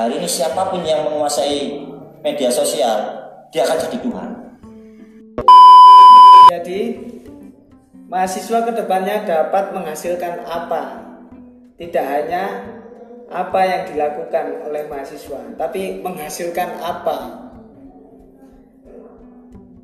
Hari 0.00 0.16
ini 0.16 0.24
siapa 0.24 0.72
pun 0.72 0.80
yang 0.80 1.04
menguasai 1.04 1.84
media 2.24 2.48
sosial 2.48 3.20
dia 3.52 3.68
akan 3.68 3.78
jadi 3.84 3.98
Tuhan. 4.00 4.28
Jadi 6.50 6.80
mahasiswa 8.08 8.58
ke 8.64 8.72
depannya 8.72 9.28
dapat 9.28 9.76
menghasilkan 9.76 10.46
apa? 10.48 11.04
Tidak 11.76 12.06
hanya 12.06 12.64
apa 13.30 13.60
yang 13.62 13.82
dilakukan 13.86 14.66
oleh 14.66 14.88
mahasiswa, 14.90 15.54
tapi 15.54 16.02
menghasilkan 16.02 16.80
apa? 16.82 17.49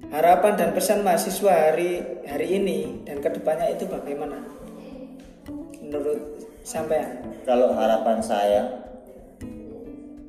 Harapan 0.07 0.53
dan 0.55 0.71
pesan 0.71 1.03
mahasiswa 1.03 1.51
hari 1.51 1.99
hari 2.31 2.47
ini 2.62 3.03
dan 3.03 3.19
ke 3.19 3.27
depannya 3.27 3.75
itu 3.75 3.90
bagaimana? 3.90 4.38
Menurut 5.83 6.47
sampean? 6.62 7.27
Kalau 7.42 7.75
harapan 7.75 8.23
saya, 8.23 8.87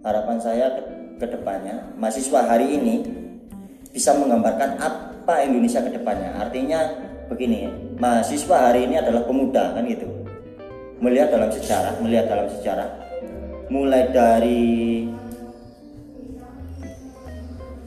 harapan 0.02 0.38
saya 0.42 0.68
ke 1.18 1.26
depannya 1.30 1.94
mahasiswa 1.98 2.46
hari 2.46 2.78
ini 2.78 3.06
bisa 3.94 4.18
menggambarkan 4.18 4.82
apa 4.82 5.46
Indonesia 5.46 5.86
ke 5.86 5.94
depannya. 5.94 6.34
Artinya 6.42 6.80
begini, 7.30 7.70
mahasiswa 8.02 8.74
hari 8.74 8.90
ini 8.90 8.98
adalah 8.98 9.30
pemuda 9.30 9.78
kan 9.78 9.86
gitu. 9.86 10.10
Melihat 10.98 11.30
dalam 11.30 11.54
sejarah, 11.54 12.02
melihat 12.02 12.26
dalam 12.34 12.50
sejarah 12.50 12.90
mulai 13.68 14.10
dari 14.10 15.04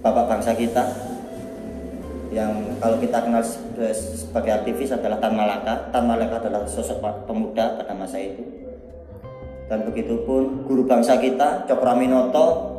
bapak 0.04 0.24
bangsa 0.28 0.52
kita 0.52 1.09
yang 2.30 2.78
kalau 2.78 2.96
kita 3.02 3.18
kenal 3.26 3.42
sebagai 3.42 4.62
aktivis 4.62 4.94
adalah 4.94 5.18
Tan 5.18 5.34
Malaka. 5.34 5.90
Tan 5.90 6.06
Malaka 6.06 6.46
adalah 6.46 6.62
sosok 6.62 7.02
pemuda 7.26 7.74
pada 7.74 7.90
masa 7.90 8.22
itu. 8.22 8.42
Dan 9.66 9.86
begitu 9.86 10.22
pun 10.26 10.66
guru 10.66 10.86
bangsa 10.86 11.18
kita 11.18 11.66
Cokraminoto 11.66 12.78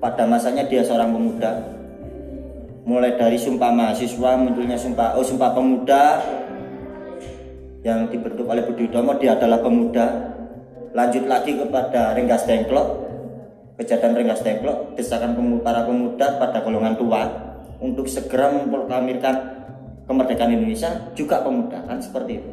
pada 0.00 0.28
masanya 0.28 0.68
dia 0.68 0.84
seorang 0.84 1.12
pemuda 1.12 1.76
mulai 2.86 3.16
dari 3.18 3.40
sumpah 3.40 3.72
mahasiswa 3.72 4.30
munculnya 4.38 4.78
sumpah 4.78 5.18
oh 5.18 5.24
sumpah 5.24 5.50
pemuda 5.56 6.22
yang 7.82 8.06
dibentuk 8.06 8.46
oleh 8.46 8.62
Budi 8.62 8.86
Utomo 8.86 9.18
dia 9.18 9.34
adalah 9.34 9.58
pemuda 9.58 10.36
lanjut 10.94 11.24
lagi 11.26 11.58
kepada 11.58 12.14
Renggas 12.14 12.46
Dengklok 12.46 13.05
kejadian 13.76 14.16
Renggas 14.16 14.40
Dengklok 14.40 14.96
desakan 14.96 15.36
para 15.60 15.84
pemuda 15.84 16.40
pada 16.40 16.64
golongan 16.64 16.96
tua 16.96 17.22
untuk 17.80 18.08
segera 18.08 18.48
memproklamirkan 18.52 19.34
kemerdekaan 20.08 20.56
Indonesia 20.56 21.12
juga 21.12 21.44
pemuda 21.44 21.84
kan 21.84 22.00
seperti 22.00 22.40
itu 22.40 22.48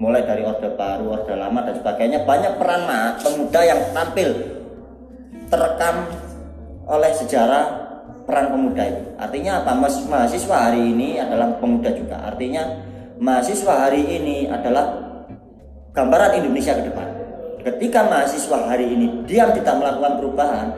mulai 0.00 0.24
dari 0.24 0.40
Orde 0.42 0.72
Baru, 0.74 1.12
Orde 1.12 1.36
Lama 1.36 1.60
dan 1.60 1.76
sebagainya 1.76 2.24
banyak 2.24 2.56
peran 2.56 2.88
pemuda 3.20 3.60
yang 3.60 3.80
tampil 3.92 4.32
terekam 5.52 6.08
oleh 6.88 7.12
sejarah 7.12 7.64
peran 8.24 8.48
pemuda 8.48 8.82
itu. 8.88 9.04
Artinya 9.20 9.60
apa? 9.60 9.76
Mas, 9.76 10.00
mahasiswa 10.08 10.56
hari 10.56 10.96
ini 10.96 11.20
adalah 11.20 11.52
pemuda 11.60 11.92
juga. 11.92 12.16
Artinya 12.24 12.80
mahasiswa 13.20 13.74
hari 13.76 14.00
ini 14.08 14.48
adalah 14.48 14.88
gambaran 15.92 16.40
Indonesia 16.40 16.80
ke 16.80 16.88
depan. 16.88 17.09
Ketika 17.60 18.08
mahasiswa 18.08 18.58
hari 18.64 18.88
ini 18.88 19.06
diam 19.28 19.52
tidak 19.52 19.76
melakukan 19.76 20.12
perubahan 20.16 20.68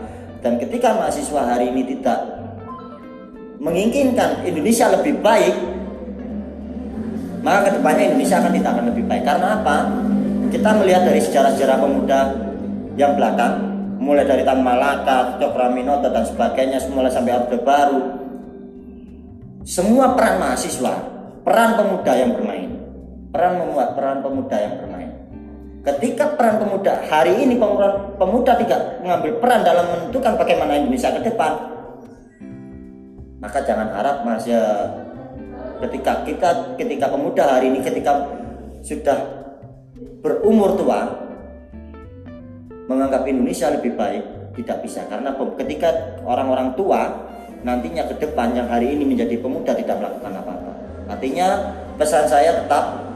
dan 0.42 0.58
ketika 0.58 0.98
mahasiswa 0.98 1.40
hari 1.46 1.70
ini 1.70 1.86
tidak 1.94 2.18
menginginkan 3.62 4.42
Indonesia 4.42 4.90
lebih 4.90 5.22
baik, 5.22 5.54
maka 7.46 7.70
ke 7.70 7.70
depannya 7.78 8.04
Indonesia 8.10 8.42
akan 8.42 8.52
tidak 8.58 8.70
akan 8.74 8.86
lebih 8.90 9.04
baik. 9.06 9.22
Karena 9.22 9.48
apa? 9.62 9.76
Kita 10.50 10.70
melihat 10.82 11.02
dari 11.06 11.20
sejarah-sejarah 11.22 11.78
pemuda 11.78 12.20
yang 12.98 13.14
belakang, 13.14 13.52
mulai 14.02 14.26
dari 14.26 14.42
Tan 14.42 14.60
Malaka, 14.60 15.38
Cokraminoto 15.38 16.10
dan 16.10 16.26
sebagainya, 16.26 16.82
mulai 16.90 17.08
sampai 17.08 17.32
Orde 17.38 17.58
Baru, 17.62 18.02
semua 19.62 20.18
peran 20.18 20.42
mahasiswa, 20.42 20.94
peran 21.46 21.78
pemuda 21.78 22.12
yang 22.18 22.34
bermain, 22.34 22.70
peran 23.30 23.62
membuat 23.62 23.94
peran 23.94 24.18
pemuda 24.18 24.56
yang 24.58 24.74
bermain. 24.74 24.91
Ketika 25.82 26.38
peran 26.38 26.62
pemuda 26.62 27.02
hari 27.10 27.42
ini 27.42 27.58
pemuda, 27.58 28.54
tidak 28.54 29.02
mengambil 29.02 29.42
peran 29.42 29.66
dalam 29.66 29.86
menentukan 29.90 30.38
bagaimana 30.38 30.78
Indonesia 30.78 31.10
ke 31.10 31.26
depan, 31.26 31.58
maka 33.42 33.58
jangan 33.66 33.90
harap 33.90 34.22
mas 34.22 34.46
ya 34.46 34.62
ketika 35.82 36.22
kita 36.22 36.78
ketika 36.78 37.10
pemuda 37.10 37.58
hari 37.58 37.74
ini 37.74 37.82
ketika 37.82 38.30
sudah 38.86 39.18
berumur 40.22 40.78
tua 40.78 41.10
menganggap 42.86 43.26
Indonesia 43.26 43.74
lebih 43.74 43.98
baik 43.98 44.22
tidak 44.54 44.86
bisa 44.86 45.02
karena 45.10 45.34
ketika 45.58 46.22
orang-orang 46.22 46.78
tua 46.78 47.26
nantinya 47.66 48.06
ke 48.06 48.22
depan 48.22 48.54
yang 48.54 48.70
hari 48.70 48.94
ini 48.94 49.02
menjadi 49.02 49.38
pemuda 49.42 49.74
tidak 49.74 49.98
melakukan 49.98 50.34
apa-apa. 50.38 50.72
Artinya 51.10 51.48
pesan 51.98 52.26
saya 52.30 52.62
tetap 52.62 53.11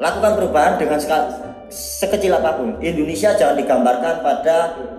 lakukan 0.00 0.32
perubahan 0.40 0.80
dengan 0.80 0.98
sekecil 1.70 2.32
apa 2.34 2.56
pun. 2.56 2.80
Indonesia 2.80 3.36
jangan 3.36 3.54
digambarkan 3.60 4.24
pada 4.24 4.56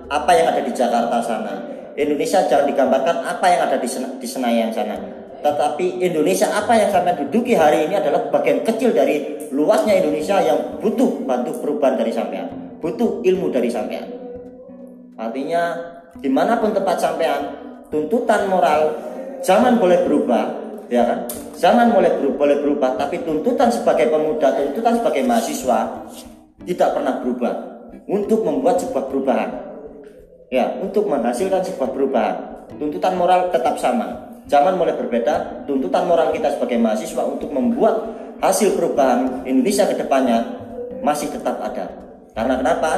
apa 0.08 0.32
yang 0.38 0.54
ada 0.54 0.62
di 0.62 0.72
Jakarta 0.72 1.18
sana. 1.20 1.54
Indonesia 1.98 2.46
jangan 2.48 2.70
digambarkan 2.70 3.26
apa 3.26 3.46
yang 3.50 3.62
ada 3.68 3.76
di, 3.82 3.90
di 3.92 4.28
Senayan 4.30 4.70
sana. 4.72 4.96
Tetapi 5.42 6.06
Indonesia 6.06 6.54
apa 6.54 6.78
yang 6.78 6.94
sampai 6.94 7.18
duduki 7.18 7.58
hari 7.58 7.90
ini 7.90 7.98
adalah 7.98 8.30
bagian 8.30 8.62
kecil 8.62 8.94
dari 8.94 9.50
luasnya 9.50 9.98
Indonesia 9.98 10.38
yang 10.38 10.78
butuh 10.78 11.26
bantu 11.26 11.58
perubahan 11.58 11.98
dari 11.98 12.14
sampean, 12.14 12.78
butuh 12.78 13.26
ilmu 13.26 13.50
dari 13.50 13.74
sampean. 13.74 14.06
Artinya 15.18 15.82
di 16.22 16.30
mana 16.30 16.62
pun 16.62 16.78
tempat 16.78 17.02
sampean 17.02 17.42
tuntutan 17.90 18.46
moral 18.48 18.94
zaman 19.42 19.82
boleh 19.82 20.06
berubah 20.06 20.61
ya 20.92 21.08
kan? 21.08 21.20
Zaman 21.56 21.96
boleh 21.96 22.12
berubah, 22.20 22.38
boleh 22.44 22.58
berubah 22.60 22.90
tapi 23.00 23.24
tuntutan 23.24 23.72
sebagai 23.72 24.12
pemuda 24.12 24.52
tuntutan 24.52 25.00
sebagai 25.00 25.24
mahasiswa 25.24 25.80
tidak 26.68 26.90
pernah 26.94 27.16
berubah. 27.24 27.54
Untuk 28.12 28.44
membuat 28.44 28.76
sebuah 28.82 29.08
perubahan. 29.08 29.50
Ya 30.52 30.68
untuk 30.84 31.08
menghasilkan 31.08 31.64
sebuah 31.64 31.96
perubahan 31.96 32.36
tuntutan 32.76 33.16
moral 33.16 33.48
tetap 33.56 33.80
sama. 33.80 34.36
Zaman 34.52 34.76
mulai 34.76 35.00
berbeda 35.00 35.64
tuntutan 35.64 36.04
moral 36.12 36.36
kita 36.36 36.52
sebagai 36.60 36.76
mahasiswa 36.76 37.24
untuk 37.24 37.48
membuat 37.56 38.04
hasil 38.44 38.76
perubahan 38.76 39.48
Indonesia 39.48 39.88
ke 39.88 39.96
depannya 39.96 40.44
masih 41.00 41.32
tetap 41.32 41.56
ada. 41.64 41.88
Karena 42.36 42.60
kenapa? 42.60 42.92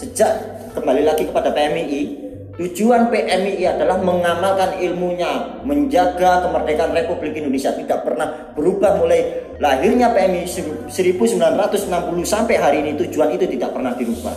Sejak 0.00 0.32
kembali 0.72 1.08
lagi 1.08 1.28
kepada 1.28 1.52
PMI 1.52 2.25
Tujuan 2.56 3.12
PMI 3.12 3.68
adalah 3.68 4.00
mengamalkan 4.00 4.80
ilmunya, 4.80 5.60
menjaga 5.60 6.40
kemerdekaan 6.48 6.96
Republik 6.96 7.36
Indonesia 7.36 7.68
tidak 7.76 8.00
pernah 8.00 8.32
berubah 8.56 8.96
mulai 8.96 9.44
lahirnya 9.60 10.08
PMI 10.16 10.48
1960 10.88 10.88
sampai 12.24 12.56
hari 12.56 12.80
ini 12.80 12.96
tujuan 12.96 13.36
itu 13.36 13.44
tidak 13.44 13.76
pernah 13.76 13.92
dirubah. 13.92 14.36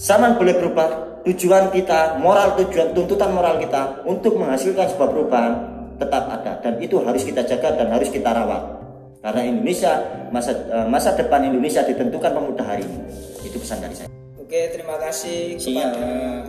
Zaman 0.00 0.40
boleh 0.40 0.56
berubah, 0.56 0.88
tujuan 1.28 1.68
kita, 1.76 2.16
moral 2.24 2.56
tujuan, 2.64 2.96
tuntutan 2.96 3.36
moral 3.36 3.60
kita 3.60 4.00
untuk 4.08 4.40
menghasilkan 4.40 4.96
sebuah 4.96 5.08
perubahan 5.12 5.52
tetap 6.00 6.24
ada 6.24 6.56
dan 6.64 6.80
itu 6.80 7.04
harus 7.04 7.20
kita 7.20 7.44
jaga 7.44 7.84
dan 7.84 7.92
harus 7.92 8.08
kita 8.08 8.32
rawat. 8.32 8.80
Karena 9.20 9.44
Indonesia 9.44 9.92
masa 10.32 10.56
eh, 10.56 10.88
masa 10.88 11.12
depan 11.12 11.44
Indonesia 11.44 11.84
ditentukan 11.84 12.32
pemuda 12.32 12.64
hari 12.64 12.88
ini. 12.88 13.12
Itu 13.44 13.60
pesan 13.60 13.84
dari 13.84 13.92
saya. 13.92 14.23
Oke, 14.54 14.70
terima 14.70 14.94
kasih 15.02 15.58
Siap. 15.58 15.66
kepada 15.66 16.46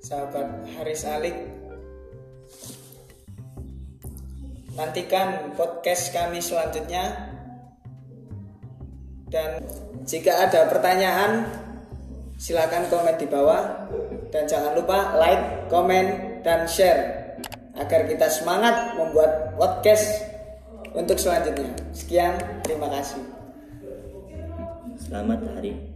sahabat 0.00 0.48
Haris 0.72 1.04
Alik. 1.04 1.36
Nantikan 4.72 5.52
podcast 5.52 6.16
kami 6.16 6.40
selanjutnya. 6.40 7.28
Dan 9.28 9.60
jika 10.08 10.48
ada 10.48 10.64
pertanyaan, 10.64 11.44
silakan 12.40 12.88
komen 12.88 13.20
di 13.20 13.28
bawah 13.28 13.84
dan 14.32 14.48
jangan 14.48 14.72
lupa 14.72 15.20
like, 15.20 15.68
komen, 15.68 16.40
dan 16.40 16.64
share 16.64 17.36
agar 17.76 18.08
kita 18.08 18.32
semangat 18.32 18.96
membuat 18.96 19.52
podcast 19.60 20.24
untuk 20.96 21.20
selanjutnya. 21.20 21.68
Sekian, 21.92 22.32
terima 22.64 22.88
kasih. 22.88 23.20
Selamat 24.96 25.44
hari. 25.52 25.95